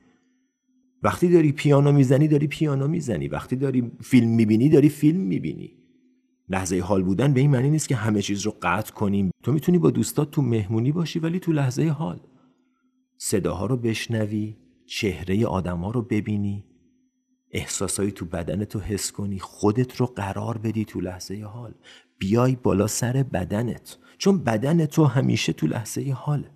وقتی 1.02 1.28
داری 1.28 1.52
پیانو 1.52 1.92
می‌زنی 1.92 2.28
داری 2.28 2.46
پیانو 2.46 2.88
می‌زنی. 2.88 3.28
وقتی 3.28 3.56
داری 3.56 3.90
فیلم 4.00 4.28
می‌بینی 4.28 4.68
داری 4.68 4.88
فیلم 4.88 5.20
می‌بینی. 5.20 5.72
لحظه 6.48 6.80
حال 6.80 7.02
بودن 7.02 7.32
به 7.32 7.40
این 7.40 7.50
معنی 7.50 7.70
نیست 7.70 7.88
که 7.88 7.96
همه 7.96 8.22
چیز 8.22 8.42
رو 8.42 8.54
قطع 8.62 8.92
کنیم. 8.92 9.30
تو 9.42 9.52
می‌تونی 9.52 9.78
با 9.78 9.90
دوستات 9.90 10.30
تو 10.30 10.42
مهمونی 10.42 10.92
باشی 10.92 11.18
ولی 11.18 11.40
تو 11.40 11.52
لحظه 11.52 11.88
حال. 11.88 12.20
صداها 13.18 13.66
رو 13.66 13.76
بشنوی 13.76 14.56
چهره 14.86 15.46
آدما 15.46 15.90
رو 15.90 16.02
ببینی. 16.02 16.64
احساسایی 17.50 18.10
تو 18.10 18.24
بدن 18.24 18.64
تو 18.64 18.80
حس 18.80 19.12
کنی 19.12 19.38
خودت 19.38 19.96
رو 19.96 20.06
قرار 20.06 20.58
بدی 20.58 20.84
تو 20.84 21.00
لحظه 21.00 21.42
حال. 21.42 21.74
بیای 22.18 22.56
بالا 22.56 22.86
سر 22.86 23.12
بدنت 23.22 23.96
چون 24.18 24.44
بدن 24.44 24.86
تو 24.86 25.04
همیشه 25.04 25.52
تو 25.52 25.66
لحظه 25.66 26.12
حال 26.12 26.50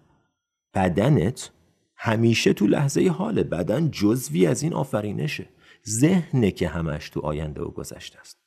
بدنت 0.74 1.50
همیشه 1.96 2.52
تو 2.52 2.66
لحظه 2.66 3.08
حال 3.08 3.42
بدن 3.42 3.90
جزوی 3.90 4.46
از 4.46 4.62
این 4.62 4.74
آفرینشه. 4.74 5.48
ذهنه 5.88 6.50
که 6.50 6.68
همش 6.68 7.08
تو 7.08 7.20
آینده 7.20 7.62
و 7.62 7.70
گذشته 7.70 8.20
است. 8.20 8.38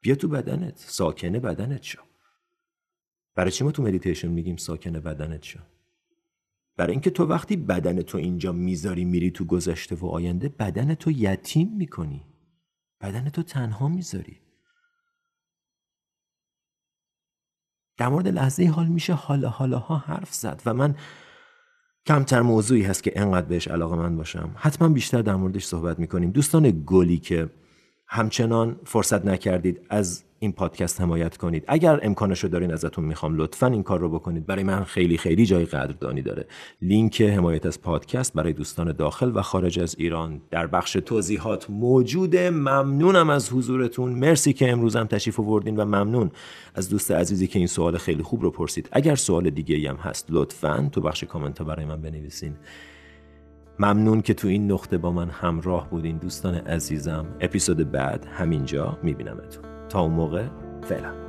بیا 0.00 0.14
تو 0.14 0.28
بدنت 0.28 0.78
ساکنه 0.78 1.40
بدنت 1.40 1.82
شو. 1.82 1.98
برای 3.34 3.50
چی 3.50 3.64
ما 3.64 3.72
تو 3.72 3.82
مدیتیشن 3.82 4.28
میگیم 4.28 4.56
ساکن 4.56 5.00
بدنت 5.00 5.42
شو؟ 5.42 5.58
برای 6.76 6.92
اینکه 6.92 7.10
تو 7.10 7.24
وقتی 7.26 7.56
بدن 7.56 8.02
تو 8.02 8.18
اینجا 8.18 8.52
می‌ذاری 8.52 9.04
میری 9.04 9.30
تو 9.30 9.44
گذشته 9.44 9.96
و 9.96 10.06
آینده 10.06 10.48
بدن 10.48 10.94
تو 10.94 11.10
یتیم 11.10 11.76
می‌کنی. 11.76 12.24
بدن 13.00 13.28
تو 13.28 13.42
تنها 13.42 13.88
می‌ذاری. 13.88 14.40
در 17.98 18.08
مورد 18.08 18.28
لحظه 18.28 18.66
حال 18.66 18.86
میشه 18.86 19.12
حالا 19.12 19.48
حالاها 19.48 19.96
حرف 19.96 20.34
زد 20.34 20.62
و 20.66 20.74
من 20.74 20.96
کمتر 22.06 22.42
موضوعی 22.42 22.82
هست 22.82 23.02
که 23.02 23.12
انقدر 23.20 23.46
بهش 23.46 23.68
علاقه‌مند 23.68 24.16
باشم. 24.16 24.54
حتما 24.56 24.88
بیشتر 24.88 25.22
در 25.22 25.34
موردش 25.36 25.64
صحبت 25.64 25.98
می‌کنیم. 25.98 26.30
دوستان 26.30 26.82
گلی 26.86 27.18
که 27.18 27.50
همچنان 28.08 28.80
فرصت 28.84 29.24
نکردید 29.24 29.86
از 29.90 30.24
این 30.38 30.52
پادکست 30.52 31.00
حمایت 31.00 31.36
کنید. 31.36 31.64
اگر 31.68 32.00
امکانش 32.02 32.44
رو 32.44 32.48
دارین 32.48 32.72
ازتون 32.72 33.04
می‌خوام 33.04 33.36
لطفا 33.36 33.66
این 33.66 33.82
کار 33.82 34.00
رو 34.00 34.08
بکنید. 34.08 34.46
برای 34.46 34.64
من 34.64 34.84
خیلی 34.84 35.18
خیلی 35.18 35.46
جای 35.46 35.64
قدردانی 35.64 36.22
داره. 36.22 36.46
لینک 36.82 37.22
حمایت 37.22 37.66
از 37.66 37.82
پادکست 37.82 38.34
برای 38.34 38.52
دوستان 38.52 38.92
داخل 38.92 39.32
و 39.34 39.42
خارج 39.42 39.80
از 39.80 39.96
ایران 39.98 40.40
در 40.50 40.66
بخش 40.66 40.92
توضیحات 40.92 41.70
موجوده. 41.70 42.50
ممنونم 42.50 43.30
از 43.30 43.52
حضورتون. 43.52 44.12
مرسی 44.12 44.52
که 44.52 44.72
امروزم 44.72 45.04
تشریف 45.04 45.40
آوردین 45.40 45.76
و 45.76 45.84
ممنون 45.84 46.30
از 46.74 46.88
دوست 46.88 47.10
عزیزی 47.10 47.46
که 47.46 47.58
این 47.58 47.68
سوال 47.68 47.98
خیلی 47.98 48.22
خوب 48.22 48.42
رو 48.42 48.50
پرسید. 48.50 48.88
اگر 48.92 49.14
سوال 49.14 49.50
دیگه 49.50 49.88
هم 49.90 49.96
هست 49.96 50.26
لطفا 50.30 50.88
تو 50.92 51.00
بخش 51.00 51.24
کامنت 51.24 51.62
برای 51.62 51.84
من 51.84 52.02
بنویسین. 52.02 52.54
ممنون 53.78 54.22
که 54.22 54.34
تو 54.34 54.48
این 54.48 54.72
نقطه 54.72 54.98
با 54.98 55.12
من 55.12 55.30
همراه 55.30 55.90
بودین. 55.90 56.18
دوستان 56.18 56.54
عزیزم 56.54 57.26
اپیزود 57.40 57.92
بعد 57.92 58.26
همینجا 58.32 58.98
میبینمتون. 59.02 59.75
تا 59.88 60.00
اون 60.00 60.10
موقع 60.10 60.44
فعلا. 60.82 61.25